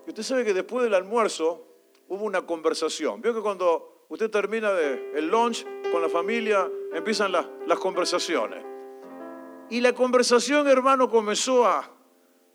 y 0.09 0.11
usted 0.11 0.23
sabe 0.23 0.43
que 0.43 0.55
después 0.55 0.85
del 0.85 0.95
almuerzo 0.95 1.67
hubo 2.09 2.25
una 2.25 2.41
conversación. 2.41 3.21
Vio 3.21 3.35
que 3.35 3.43
cuando 3.43 4.07
usted 4.09 4.31
termina 4.31 4.73
de, 4.73 5.13
el 5.15 5.29
lunch 5.29 5.67
con 5.93 6.01
la 6.01 6.09
familia, 6.09 6.67
empiezan 6.95 7.31
las, 7.31 7.45
las 7.67 7.79
conversaciones. 7.79 8.65
Y 9.69 9.83
la 9.83 9.93
conversación, 9.93 10.67
hermano, 10.67 11.11
comenzó 11.11 11.67
a, 11.67 11.91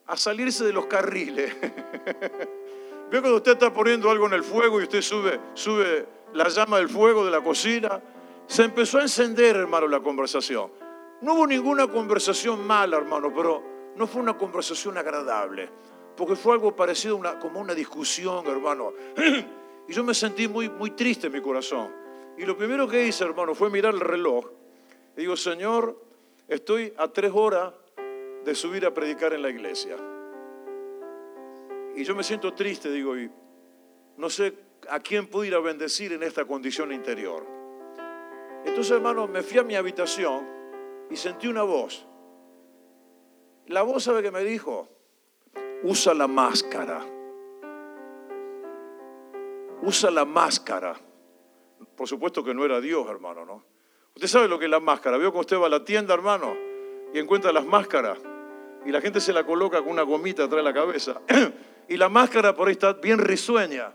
a 0.07 0.17
salirse 0.17 0.65
de 0.65 0.73
los 0.73 0.87
carriles. 0.87 1.55
Ve 3.11 3.21
cuando 3.21 3.35
usted 3.35 3.51
está 3.51 3.71
poniendo 3.71 4.09
algo 4.09 4.25
en 4.25 4.33
el 4.33 4.43
fuego 4.43 4.79
y 4.79 4.85
usted 4.85 5.03
sube, 5.03 5.39
sube 5.53 6.07
la 6.33 6.49
llama 6.49 6.79
del 6.79 6.89
fuego 6.89 7.23
de 7.23 7.29
la 7.29 7.43
cocina. 7.43 8.01
Se 8.47 8.63
empezó 8.63 8.97
a 8.97 9.03
encender, 9.03 9.57
hermano, 9.57 9.87
la 9.87 9.99
conversación. 9.99 10.71
No 11.21 11.35
hubo 11.35 11.45
ninguna 11.45 11.85
conversación 11.85 12.65
mala, 12.65 12.97
hermano, 12.97 13.31
pero 13.31 13.61
no 13.95 14.07
fue 14.07 14.23
una 14.23 14.35
conversación 14.35 14.97
agradable. 14.97 15.69
Porque 16.15 16.35
fue 16.35 16.53
algo 16.53 16.75
parecido 16.75 17.15
a 17.15 17.19
una, 17.19 17.39
como 17.39 17.59
una 17.59 17.73
discusión, 17.73 18.45
hermano. 18.47 18.93
Y 19.85 19.91
yo 19.91 20.01
me 20.01 20.13
sentí 20.13 20.47
muy, 20.47 20.69
muy 20.69 20.91
triste 20.91 21.27
en 21.27 21.33
mi 21.33 21.41
corazón. 21.41 21.91
Y 22.37 22.45
lo 22.45 22.57
primero 22.57 22.87
que 22.87 23.05
hice, 23.05 23.25
hermano, 23.25 23.53
fue 23.53 23.69
mirar 23.69 23.93
el 23.93 23.99
reloj. 23.99 24.45
Y 25.17 25.21
digo, 25.21 25.35
Señor, 25.35 26.01
estoy 26.47 26.93
a 26.97 27.07
tres 27.09 27.31
horas 27.33 27.73
de 28.45 28.55
subir 28.55 28.85
a 28.85 28.93
predicar 28.93 29.33
en 29.33 29.41
la 29.41 29.49
iglesia. 29.49 29.97
Y 31.95 32.03
yo 32.03 32.15
me 32.15 32.23
siento 32.23 32.53
triste, 32.53 32.89
digo, 32.89 33.17
y 33.17 33.29
no 34.17 34.29
sé 34.29 34.53
a 34.89 34.99
quién 34.99 35.27
puedo 35.27 35.45
ir 35.45 35.55
a 35.55 35.59
bendecir 35.59 36.13
en 36.13 36.23
esta 36.23 36.45
condición 36.45 36.91
interior. 36.91 37.45
Entonces, 38.65 38.91
hermano, 38.91 39.27
me 39.27 39.43
fui 39.43 39.59
a 39.59 39.63
mi 39.63 39.75
habitación 39.75 40.47
y 41.09 41.15
sentí 41.15 41.47
una 41.47 41.63
voz. 41.63 42.05
La 43.67 43.81
voz, 43.83 44.03
¿sabe 44.03 44.21
qué 44.21 44.31
me 44.31 44.43
dijo? 44.43 44.89
Usa 45.83 46.13
la 46.13 46.27
máscara. 46.27 47.05
Usa 49.81 50.09
la 50.11 50.25
máscara. 50.25 50.95
Por 51.95 52.07
supuesto 52.07 52.43
que 52.43 52.53
no 52.53 52.63
era 52.63 52.79
Dios, 52.79 53.05
hermano, 53.09 53.45
¿no? 53.45 53.63
Usted 54.15 54.27
sabe 54.27 54.47
lo 54.47 54.57
que 54.57 54.65
es 54.65 54.71
la 54.71 54.79
máscara. 54.79 55.17
Veo 55.17 55.31
que 55.31 55.39
usted 55.39 55.59
va 55.59 55.67
a 55.67 55.69
la 55.69 55.83
tienda, 55.83 56.13
hermano, 56.13 56.55
y 57.13 57.19
encuentra 57.19 57.51
las 57.51 57.65
máscaras. 57.65 58.17
Y 58.85 58.91
la 58.91 59.01
gente 59.01 59.19
se 59.19 59.33
la 59.33 59.45
coloca 59.45 59.81
con 59.81 59.91
una 59.91 60.03
gomita 60.03 60.43
atrás 60.43 60.57
de 60.57 60.63
la 60.63 60.73
cabeza. 60.73 61.21
y 61.89 61.97
la 61.97 62.09
máscara 62.09 62.55
por 62.55 62.67
ahí 62.67 62.73
está 62.73 62.93
bien 62.93 63.17
risueña. 63.17 63.93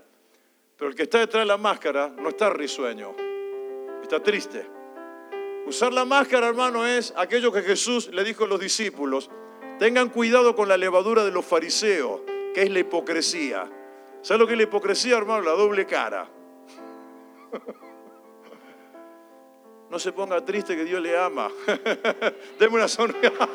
Pero 0.77 0.91
el 0.91 0.97
que 0.97 1.05
está 1.05 1.19
detrás 1.19 1.43
de 1.43 1.47
la 1.47 1.57
máscara 1.57 2.09
no 2.09 2.29
está 2.29 2.51
risueño, 2.51 3.15
está 4.03 4.23
triste. 4.23 4.65
Usar 5.67 5.93
la 5.93 6.05
máscara, 6.05 6.49
hermano, 6.49 6.87
es 6.87 7.13
aquello 7.17 7.51
que 7.51 7.63
Jesús 7.63 8.09
le 8.13 8.23
dijo 8.25 8.45
a 8.45 8.47
los 8.47 8.61
discípulos. 8.61 9.29
Tengan 9.79 10.09
cuidado 10.09 10.57
con 10.57 10.69
la 10.69 10.77
levadura 10.77 11.25
de 11.25 11.31
los 11.31 11.45
fariseos, 11.45 12.21
que 12.55 12.63
es 12.63 12.71
la 12.71 12.81
hipocresía. 12.81 13.71
¿Sabes 14.23 14.41
lo 14.41 14.47
que 14.47 14.55
es 14.55 14.59
la 14.59 14.65
hipocresía, 14.65 15.17
hermano? 15.17 15.43
La 15.43 15.53
doble 15.53 15.87
cara. 15.87 16.29
No 19.91 19.99
se 19.99 20.13
ponga 20.13 20.45
triste 20.45 20.77
que 20.77 20.85
Dios 20.85 21.01
le 21.01 21.17
ama. 21.17 21.51
Deme 22.59 22.75
una 22.75 22.89
sonrisa. 22.89 23.33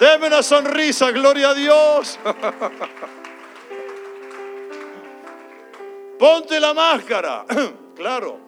Deme 0.00 0.26
una 0.26 0.42
sonrisa, 0.42 1.12
gloria 1.12 1.50
a 1.50 1.54
Dios. 1.54 2.18
ponte 6.18 6.58
la 6.58 6.74
máscara. 6.74 7.44
claro, 7.94 8.38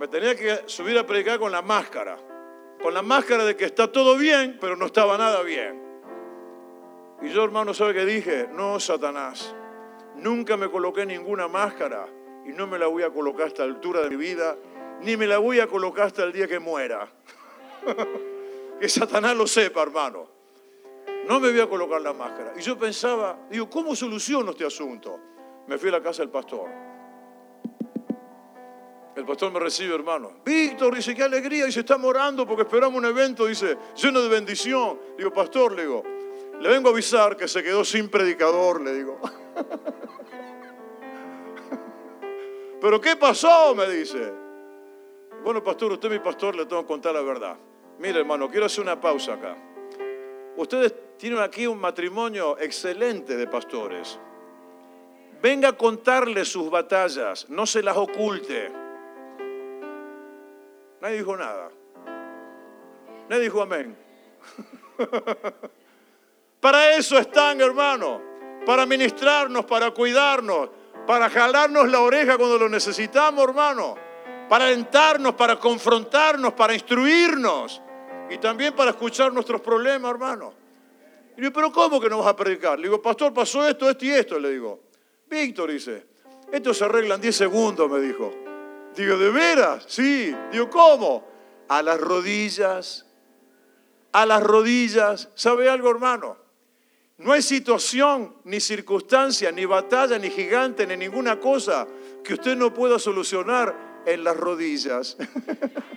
me 0.00 0.08
tenía 0.08 0.34
que 0.34 0.62
subir 0.66 0.98
a 0.98 1.06
predicar 1.06 1.38
con 1.38 1.52
la 1.52 1.62
máscara. 1.62 2.18
Con 2.82 2.94
la 2.94 3.02
máscara 3.02 3.44
de 3.44 3.56
que 3.56 3.64
está 3.64 3.90
todo 3.90 4.16
bien, 4.16 4.58
pero 4.60 4.76
no 4.76 4.86
estaba 4.86 5.16
nada 5.16 5.42
bien. 5.42 5.80
Y 7.22 7.28
yo, 7.28 7.44
hermano, 7.44 7.72
¿sabe 7.72 7.94
qué 7.94 8.04
dije? 8.04 8.48
No, 8.52 8.80
Satanás, 8.80 9.54
nunca 10.16 10.56
me 10.56 10.68
coloqué 10.68 11.06
ninguna 11.06 11.46
máscara 11.46 12.08
y 12.44 12.48
no 12.48 12.66
me 12.66 12.78
la 12.78 12.88
voy 12.88 13.04
a 13.04 13.10
colocar 13.10 13.44
a 13.44 13.48
esta 13.48 13.62
altura 13.62 14.00
de 14.00 14.10
mi 14.10 14.16
vida, 14.16 14.56
ni 15.00 15.16
me 15.16 15.28
la 15.28 15.38
voy 15.38 15.60
a 15.60 15.68
colocar 15.68 16.06
hasta 16.06 16.24
el 16.24 16.32
día 16.32 16.48
que 16.48 16.58
muera. 16.58 17.08
que 18.80 18.88
Satanás 18.88 19.36
lo 19.36 19.46
sepa, 19.46 19.82
hermano. 19.82 20.28
No 21.28 21.38
me 21.38 21.52
voy 21.52 21.60
a 21.60 21.68
colocar 21.68 22.00
la 22.00 22.12
máscara. 22.12 22.52
Y 22.56 22.62
yo 22.62 22.76
pensaba, 22.76 23.46
digo, 23.48 23.70
¿cómo 23.70 23.94
soluciono 23.94 24.50
este 24.50 24.66
asunto? 24.66 25.20
Me 25.68 25.78
fui 25.78 25.88
a 25.88 25.92
la 25.92 26.02
casa 26.02 26.22
del 26.22 26.30
pastor. 26.30 26.68
El 29.14 29.26
pastor 29.26 29.52
me 29.52 29.60
recibe, 29.60 29.94
hermano. 29.94 30.32
Víctor, 30.44 30.94
dice, 30.94 31.14
qué 31.14 31.22
alegría. 31.22 31.66
Dice, 31.66 31.80
estamos 31.80 32.08
orando 32.08 32.46
porque 32.46 32.62
esperamos 32.62 32.98
un 32.98 33.04
evento, 33.04 33.46
dice, 33.46 33.76
lleno 33.94 34.22
de 34.22 34.28
bendición. 34.28 34.98
Digo, 35.18 35.30
pastor, 35.30 35.72
le 35.72 35.82
digo, 35.82 36.02
le 36.60 36.68
vengo 36.68 36.88
a 36.88 36.92
avisar 36.92 37.36
que 37.36 37.46
se 37.46 37.62
quedó 37.62 37.84
sin 37.84 38.08
predicador, 38.08 38.80
le 38.80 38.94
digo. 38.94 39.20
¿Pero 42.80 43.00
qué 43.00 43.16
pasó? 43.16 43.74
Me 43.74 43.88
dice. 43.90 44.32
Bueno, 45.44 45.62
pastor, 45.62 45.92
usted 45.92 46.10
mi 46.10 46.18
pastor, 46.18 46.56
le 46.56 46.64
tengo 46.66 46.82
que 46.82 46.88
contar 46.88 47.14
la 47.14 47.22
verdad. 47.22 47.56
Mire, 47.98 48.20
hermano, 48.20 48.48
quiero 48.48 48.66
hacer 48.66 48.82
una 48.82 49.00
pausa 49.00 49.34
acá. 49.34 49.56
Ustedes 50.56 50.94
tienen 51.18 51.40
aquí 51.40 51.66
un 51.66 51.78
matrimonio 51.78 52.58
excelente 52.58 53.36
de 53.36 53.46
pastores. 53.46 54.18
Venga 55.42 55.70
a 55.70 55.72
contarle 55.76 56.44
sus 56.44 56.70
batallas, 56.70 57.48
no 57.50 57.66
se 57.66 57.82
las 57.82 57.96
oculte. 57.96 58.81
Nadie 61.02 61.16
dijo 61.16 61.36
nada. 61.36 61.68
Nadie 63.28 63.42
dijo 63.42 63.60
amén. 63.60 63.96
para 66.60 66.94
eso 66.94 67.18
están, 67.18 67.60
hermano. 67.60 68.22
Para 68.64 68.86
ministrarnos, 68.86 69.64
para 69.64 69.90
cuidarnos, 69.90 70.70
para 71.04 71.28
jalarnos 71.28 71.90
la 71.90 71.98
oreja 72.02 72.38
cuando 72.38 72.56
lo 72.56 72.68
necesitamos, 72.68 73.42
hermano. 73.42 73.96
Para 74.48 74.66
alentarnos, 74.66 75.34
para 75.34 75.58
confrontarnos, 75.58 76.52
para 76.52 76.72
instruirnos. 76.72 77.82
Y 78.30 78.38
también 78.38 78.72
para 78.72 78.92
escuchar 78.92 79.32
nuestros 79.32 79.60
problemas, 79.60 80.08
hermano. 80.08 80.54
Y 81.36 81.40
digo, 81.40 81.52
pero 81.52 81.72
¿cómo 81.72 82.00
que 82.00 82.08
no 82.08 82.18
vas 82.18 82.28
a 82.28 82.36
predicar? 82.36 82.78
Le 82.78 82.84
digo, 82.84 83.02
pastor, 83.02 83.34
pasó 83.34 83.66
esto, 83.66 83.90
esto 83.90 84.04
y 84.04 84.10
esto. 84.10 84.38
Le 84.38 84.50
digo, 84.50 84.78
Víctor 85.26 85.72
dice, 85.72 86.06
esto 86.52 86.72
se 86.72 86.84
arregla 86.84 87.16
en 87.16 87.22
10 87.22 87.36
segundos, 87.36 87.90
me 87.90 87.98
dijo. 87.98 88.51
Digo, 88.96 89.16
¿de 89.16 89.30
veras? 89.30 89.84
Sí. 89.88 90.34
Digo, 90.50 90.68
¿cómo? 90.70 91.26
A 91.68 91.82
las 91.82 92.00
rodillas. 92.00 93.06
A 94.12 94.26
las 94.26 94.42
rodillas. 94.42 95.28
¿Sabe 95.34 95.68
algo, 95.68 95.90
hermano? 95.90 96.36
No 97.18 97.32
hay 97.32 97.42
situación, 97.42 98.34
ni 98.44 98.60
circunstancia, 98.60 99.52
ni 99.52 99.64
batalla, 99.64 100.18
ni 100.18 100.28
gigante, 100.28 100.86
ni 100.86 100.96
ninguna 100.96 101.38
cosa 101.38 101.86
que 102.24 102.34
usted 102.34 102.56
no 102.56 102.74
pueda 102.74 102.98
solucionar 102.98 104.02
en 104.04 104.24
las 104.24 104.36
rodillas. 104.36 105.16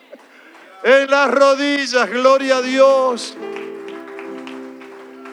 en 0.83 1.09
las 1.09 1.31
rodillas, 1.31 2.09
gloria 2.09 2.57
a 2.57 2.61
Dios. 2.61 3.35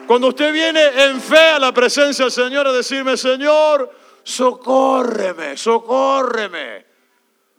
Cuando 0.07 0.27
usted 0.29 0.51
viene 0.51 0.81
en 1.05 1.21
fe 1.21 1.49
a 1.51 1.59
la 1.59 1.73
presencia 1.73 2.25
del 2.25 2.31
Señor 2.31 2.67
a 2.67 2.73
decirme, 2.73 3.15
Señor, 3.15 3.89
socórreme, 4.23 5.55
socórreme. 5.55 6.92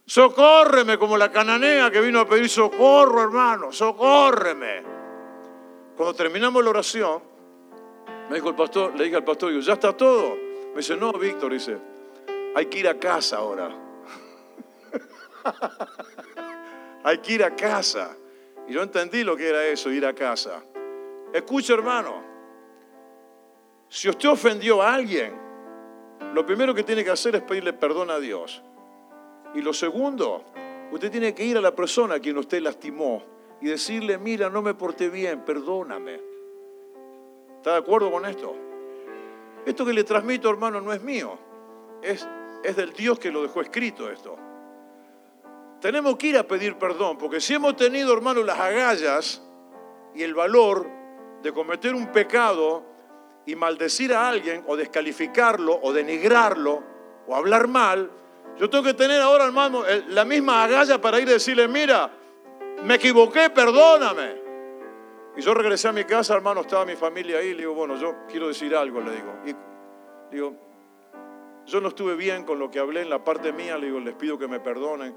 Socórreme 0.06 0.98
como 0.98 1.16
la 1.16 1.30
cananea 1.32 1.90
que 1.90 2.00
vino 2.00 2.20
a 2.20 2.28
pedir 2.28 2.48
socorro, 2.48 3.22
hermano, 3.22 3.72
socórreme. 3.72 4.82
Cuando 5.96 6.14
terminamos 6.14 6.62
la 6.62 6.70
oración, 6.70 7.22
me 8.28 8.36
dijo 8.36 8.50
el 8.50 8.54
pastor, 8.54 8.94
le 8.94 9.04
dije 9.04 9.16
al 9.16 9.24
pastor, 9.24 9.58
¿ya 9.60 9.72
está 9.72 9.96
todo? 9.96 10.36
Me 10.36 10.76
dice, 10.76 10.96
no, 10.96 11.12
Víctor, 11.12 11.52
dice, 11.52 11.78
hay 12.54 12.66
que 12.66 12.80
ir 12.80 12.88
a 12.88 12.98
casa 12.98 13.38
ahora. 13.38 13.70
hay 17.04 17.18
que 17.18 17.32
ir 17.32 17.44
a 17.44 17.56
casa. 17.56 18.14
Y 18.68 18.74
yo 18.74 18.82
entendí 18.82 19.24
lo 19.24 19.36
que 19.36 19.48
era 19.48 19.64
eso, 19.66 19.90
ir 19.90 20.04
a 20.04 20.14
casa. 20.14 20.62
Escucha, 21.32 21.72
hermano, 21.72 22.22
si 23.88 24.10
usted 24.10 24.28
ofendió 24.28 24.82
a 24.82 24.92
alguien, 24.92 25.34
lo 26.34 26.44
primero 26.44 26.74
que 26.74 26.82
tiene 26.82 27.04
que 27.04 27.10
hacer 27.10 27.36
es 27.36 27.42
pedirle 27.42 27.72
perdón 27.72 28.10
a 28.10 28.18
Dios. 28.18 28.62
Y 29.54 29.62
lo 29.62 29.72
segundo, 29.72 30.44
usted 30.90 31.10
tiene 31.10 31.34
que 31.34 31.44
ir 31.44 31.56
a 31.56 31.60
la 31.60 31.74
persona 31.74 32.16
a 32.16 32.20
quien 32.20 32.36
usted 32.36 32.60
lastimó 32.60 33.22
y 33.60 33.66
decirle, 33.66 34.18
mira, 34.18 34.50
no 34.50 34.62
me 34.62 34.74
porté 34.74 35.08
bien, 35.08 35.44
perdóname. 35.44 36.20
¿Está 37.56 37.72
de 37.72 37.78
acuerdo 37.78 38.10
con 38.10 38.26
esto? 38.26 38.54
Esto 39.64 39.86
que 39.86 39.92
le 39.92 40.04
transmito, 40.04 40.50
hermano, 40.50 40.80
no 40.80 40.92
es 40.92 41.02
mío. 41.02 41.38
Es, 42.02 42.28
es 42.62 42.76
del 42.76 42.92
Dios 42.92 43.18
que 43.18 43.30
lo 43.30 43.42
dejó 43.42 43.62
escrito 43.62 44.10
esto. 44.10 44.36
Tenemos 45.80 46.16
que 46.16 46.28
ir 46.28 46.38
a 46.38 46.42
pedir 46.46 46.76
perdón, 46.76 47.16
porque 47.16 47.40
si 47.40 47.54
hemos 47.54 47.76
tenido, 47.76 48.12
hermano, 48.12 48.42
las 48.42 48.58
agallas 48.58 49.42
y 50.14 50.22
el 50.22 50.34
valor 50.34 50.88
de 51.42 51.52
cometer 51.52 51.94
un 51.94 52.10
pecado 52.10 52.82
y 53.46 53.54
maldecir 53.54 54.14
a 54.14 54.28
alguien 54.28 54.64
o 54.66 54.76
descalificarlo 54.76 55.78
o 55.82 55.92
denigrarlo 55.92 56.82
o 57.26 57.36
hablar 57.36 57.68
mal, 57.68 58.10
yo 58.58 58.70
tengo 58.70 58.84
que 58.84 58.94
tener 58.94 59.20
ahora, 59.20 59.44
hermano, 59.44 59.82
la 60.08 60.24
misma 60.24 60.64
agalla 60.64 61.00
para 61.00 61.18
ir 61.20 61.28
a 61.28 61.32
decirle, 61.32 61.66
mira, 61.66 62.10
me 62.84 62.94
equivoqué, 62.94 63.50
perdóname. 63.50 64.42
Y 65.36 65.40
yo 65.40 65.52
regresé 65.54 65.88
a 65.88 65.92
mi 65.92 66.04
casa, 66.04 66.34
hermano, 66.34 66.60
estaba 66.60 66.84
mi 66.84 66.94
familia 66.94 67.38
ahí, 67.38 67.52
le 67.52 67.60
digo, 67.60 67.74
bueno, 67.74 67.96
yo 67.96 68.14
quiero 68.28 68.48
decir 68.48 68.74
algo, 68.76 69.00
le 69.00 69.10
digo. 69.10 69.34
Y 69.44 69.54
digo, 70.32 70.54
yo 71.66 71.80
no 71.80 71.88
estuve 71.88 72.14
bien 72.14 72.44
con 72.44 72.58
lo 72.60 72.70
que 72.70 72.78
hablé 72.78 73.02
en 73.02 73.10
la 73.10 73.24
parte 73.24 73.52
mía, 73.52 73.76
le 73.76 73.86
digo, 73.86 73.98
les 73.98 74.14
pido 74.14 74.38
que 74.38 74.46
me 74.46 74.60
perdonen. 74.60 75.16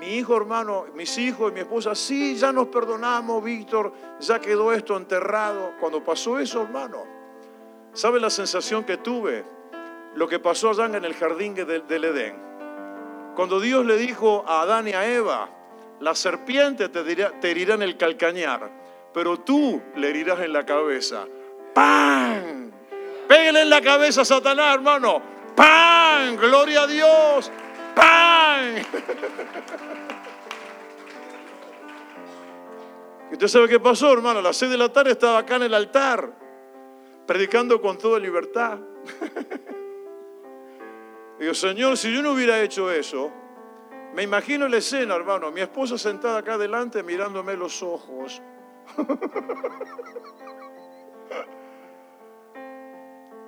Mi 0.00 0.14
hijo, 0.14 0.36
hermano, 0.36 0.86
mis 0.94 1.18
hijos 1.18 1.50
y 1.50 1.54
mi 1.54 1.60
esposa, 1.60 1.94
sí, 1.94 2.36
ya 2.36 2.52
nos 2.52 2.68
perdonamos, 2.68 3.42
Víctor, 3.44 3.92
ya 4.20 4.40
quedó 4.40 4.72
esto 4.72 4.96
enterrado. 4.96 5.74
Cuando 5.80 6.02
pasó 6.02 6.38
eso, 6.38 6.62
hermano, 6.62 7.04
¿sabe 7.92 8.20
la 8.20 8.30
sensación 8.30 8.84
que 8.84 8.96
tuve? 8.96 9.44
Lo 10.14 10.28
que 10.28 10.38
pasó 10.38 10.70
allá 10.70 10.86
en 10.86 11.04
el 11.04 11.14
jardín 11.14 11.54
del 11.54 12.04
Edén. 12.04 12.47
Cuando 13.38 13.60
Dios 13.60 13.86
le 13.86 13.96
dijo 13.96 14.44
a 14.48 14.62
Adán 14.62 14.88
y 14.88 14.94
a 14.94 15.08
Eva, 15.08 15.48
la 16.00 16.16
serpiente 16.16 16.88
te, 16.88 16.98
herirá 17.48 17.76
en 17.76 17.82
el 17.82 17.96
calcañar, 17.96 18.68
pero 19.14 19.38
tú 19.38 19.80
le 19.94 20.10
herirás 20.10 20.40
en 20.40 20.52
la 20.52 20.66
cabeza. 20.66 21.24
¡Pam! 21.72 22.72
Pégale 23.28 23.62
en 23.62 23.70
la 23.70 23.80
cabeza 23.80 24.22
a 24.22 24.24
Satanás, 24.24 24.74
hermano. 24.74 25.22
¡Pam! 25.54 26.34
Gloria 26.34 26.82
a 26.82 26.88
Dios. 26.88 27.52
¡Pam! 27.94 28.74
¿Y 33.30 33.34
usted 33.34 33.46
sabe 33.46 33.68
qué 33.68 33.78
pasó, 33.78 34.12
hermano? 34.12 34.40
A 34.40 34.42
las 34.42 34.56
seis 34.56 34.72
de 34.72 34.78
la 34.78 34.92
tarde 34.92 35.12
estaba 35.12 35.38
acá 35.38 35.54
en 35.54 35.62
el 35.62 35.74
altar, 35.74 36.32
predicando 37.24 37.80
con 37.80 37.98
toda 37.98 38.18
libertad. 38.18 38.80
Digo, 41.38 41.54
Señor, 41.54 41.96
si 41.96 42.12
yo 42.12 42.20
no 42.20 42.32
hubiera 42.32 42.60
hecho 42.60 42.90
eso, 42.90 43.30
me 44.14 44.24
imagino 44.24 44.66
la 44.66 44.78
escena, 44.78 45.14
hermano, 45.14 45.52
mi 45.52 45.60
esposa 45.60 45.96
sentada 45.96 46.38
acá 46.38 46.54
adelante 46.54 47.02
mirándome 47.04 47.56
los 47.56 47.82
ojos. 47.82 48.42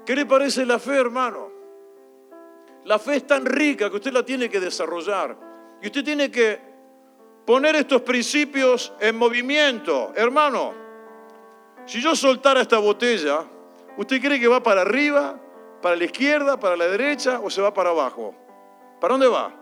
¿Qué 0.07 0.15
le 0.15 0.27
parece 0.27 0.65
la 0.65 0.79
fe, 0.79 0.99
hermano? 0.99 1.51
La 2.85 2.99
fe 2.99 3.17
es 3.17 3.27
tan 3.27 3.45
rica 3.45 3.91
que 3.91 3.97
usted 3.97 4.13
la 4.13 4.25
tiene 4.25 4.49
que 4.49 4.61
desarrollar. 4.61 5.37
Y 5.83 5.87
usted 5.87 6.05
tiene 6.05 6.31
que 6.31 6.61
poner 7.45 7.75
estos 7.75 8.03
principios 8.03 8.93
en 9.01 9.17
movimiento. 9.17 10.13
Hermano, 10.15 10.75
si 11.87 12.01
yo 12.01 12.15
soltara 12.15 12.61
esta 12.61 12.79
botella, 12.79 13.45
¿usted 13.97 14.21
cree 14.21 14.39
que 14.39 14.47
va 14.47 14.63
para 14.63 14.83
arriba 14.83 15.41
¿Para 15.83 15.97
la 15.97 16.05
izquierda, 16.05 16.59
para 16.59 16.77
la 16.77 16.87
derecha 16.87 17.41
o 17.43 17.49
se 17.49 17.63
va 17.63 17.73
para 17.73 17.91
abajo? 17.91 18.35
¿Para 19.01 19.15
dónde 19.15 19.29
va? 19.29 19.53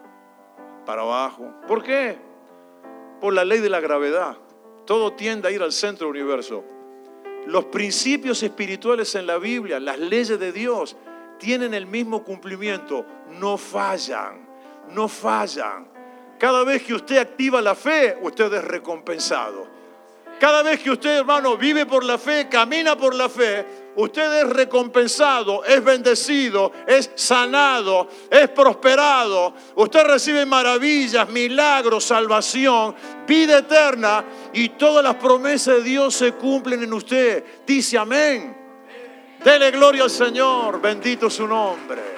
Para 0.85 1.03
abajo. 1.03 1.53
¿Por 1.67 1.83
qué? 1.83 2.19
Por 3.21 3.35
la 3.35 3.45
ley 3.45 3.61
de 3.61 3.69
la 3.69 3.81
gravedad. 3.81 4.37
Todo 4.85 5.13
tiende 5.13 5.49
a 5.49 5.51
ir 5.51 5.63
al 5.63 5.73
centro 5.73 6.09
del 6.09 6.17
universo. 6.23 6.65
Los 7.47 7.67
principios 7.67 8.43
espirituales 8.43 9.15
en 9.15 9.27
la 9.27 9.39
Biblia, 9.39 9.79
las 9.79 9.99
leyes 9.99 10.39
de 10.39 10.53
Dios, 10.53 10.97
tienen 11.39 11.73
el 11.73 11.87
mismo 11.87 12.25
cumplimiento. 12.25 13.07
No 13.39 13.57
fallan, 13.57 14.49
no 14.91 15.09
fallan. 15.09 15.89
Cada 16.39 16.65
vez 16.65 16.83
que 16.83 16.95
usted 16.95 17.19
activa 17.19 17.61
la 17.63 17.75
fe, 17.75 18.19
usted 18.23 18.53
es 18.53 18.65
recompensado. 18.65 19.67
Cada 20.39 20.63
vez 20.63 20.81
que 20.81 20.91
usted, 20.91 21.19
hermano, 21.19 21.57
vive 21.57 21.85
por 21.85 22.05
la 22.05 22.17
fe, 22.17 22.49
camina 22.49 22.97
por 22.97 23.15
la 23.15 23.29
fe, 23.29 23.67
usted 23.99 24.43
es 24.43 24.49
recompensado, 24.51 25.65
es 25.65 25.83
bendecido, 25.83 26.73
es 26.87 27.11
sanado, 27.15 28.09
es 28.31 28.49
prosperado. 28.49 29.55
Usted 29.75 30.05
recibe 30.05 30.47
maravillas, 30.47 31.29
milagros, 31.29 32.05
salvación, 32.05 32.95
vida 33.27 33.59
eterna 33.59 34.25
y 34.53 34.71
todas 34.71 35.03
las 35.03 35.17
promesas 35.17 35.79
de 35.79 35.83
Dios 35.83 36.15
se 36.15 36.33
cumplen 36.33 36.83
en 36.83 36.93
usted. 36.93 37.45
Dice 37.67 37.99
amén. 37.99 38.57
Dele 39.45 39.71
gloria 39.71 40.05
al 40.05 40.11
Señor, 40.11 40.81
bendito 40.81 41.29
su 41.29 41.47
nombre. 41.47 42.18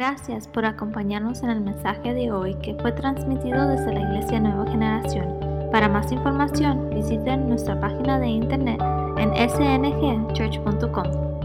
Gracias 0.00 0.48
por 0.48 0.64
acompañarnos 0.64 1.42
en 1.42 1.50
el 1.50 1.60
mensaje 1.60 2.14
de 2.14 2.32
hoy 2.32 2.54
que 2.62 2.74
fue 2.76 2.90
transmitido 2.90 3.68
desde 3.68 3.92
la 3.92 4.00
Iglesia 4.00 4.40
Nueva 4.40 4.64
Generación. 4.70 5.28
Para 5.70 5.90
más 5.90 6.10
información, 6.10 6.88
visiten 6.88 7.50
nuestra 7.50 7.78
página 7.78 8.18
de 8.18 8.28
internet 8.28 8.80
en 9.18 9.28
sngchurch.com. 9.50 11.39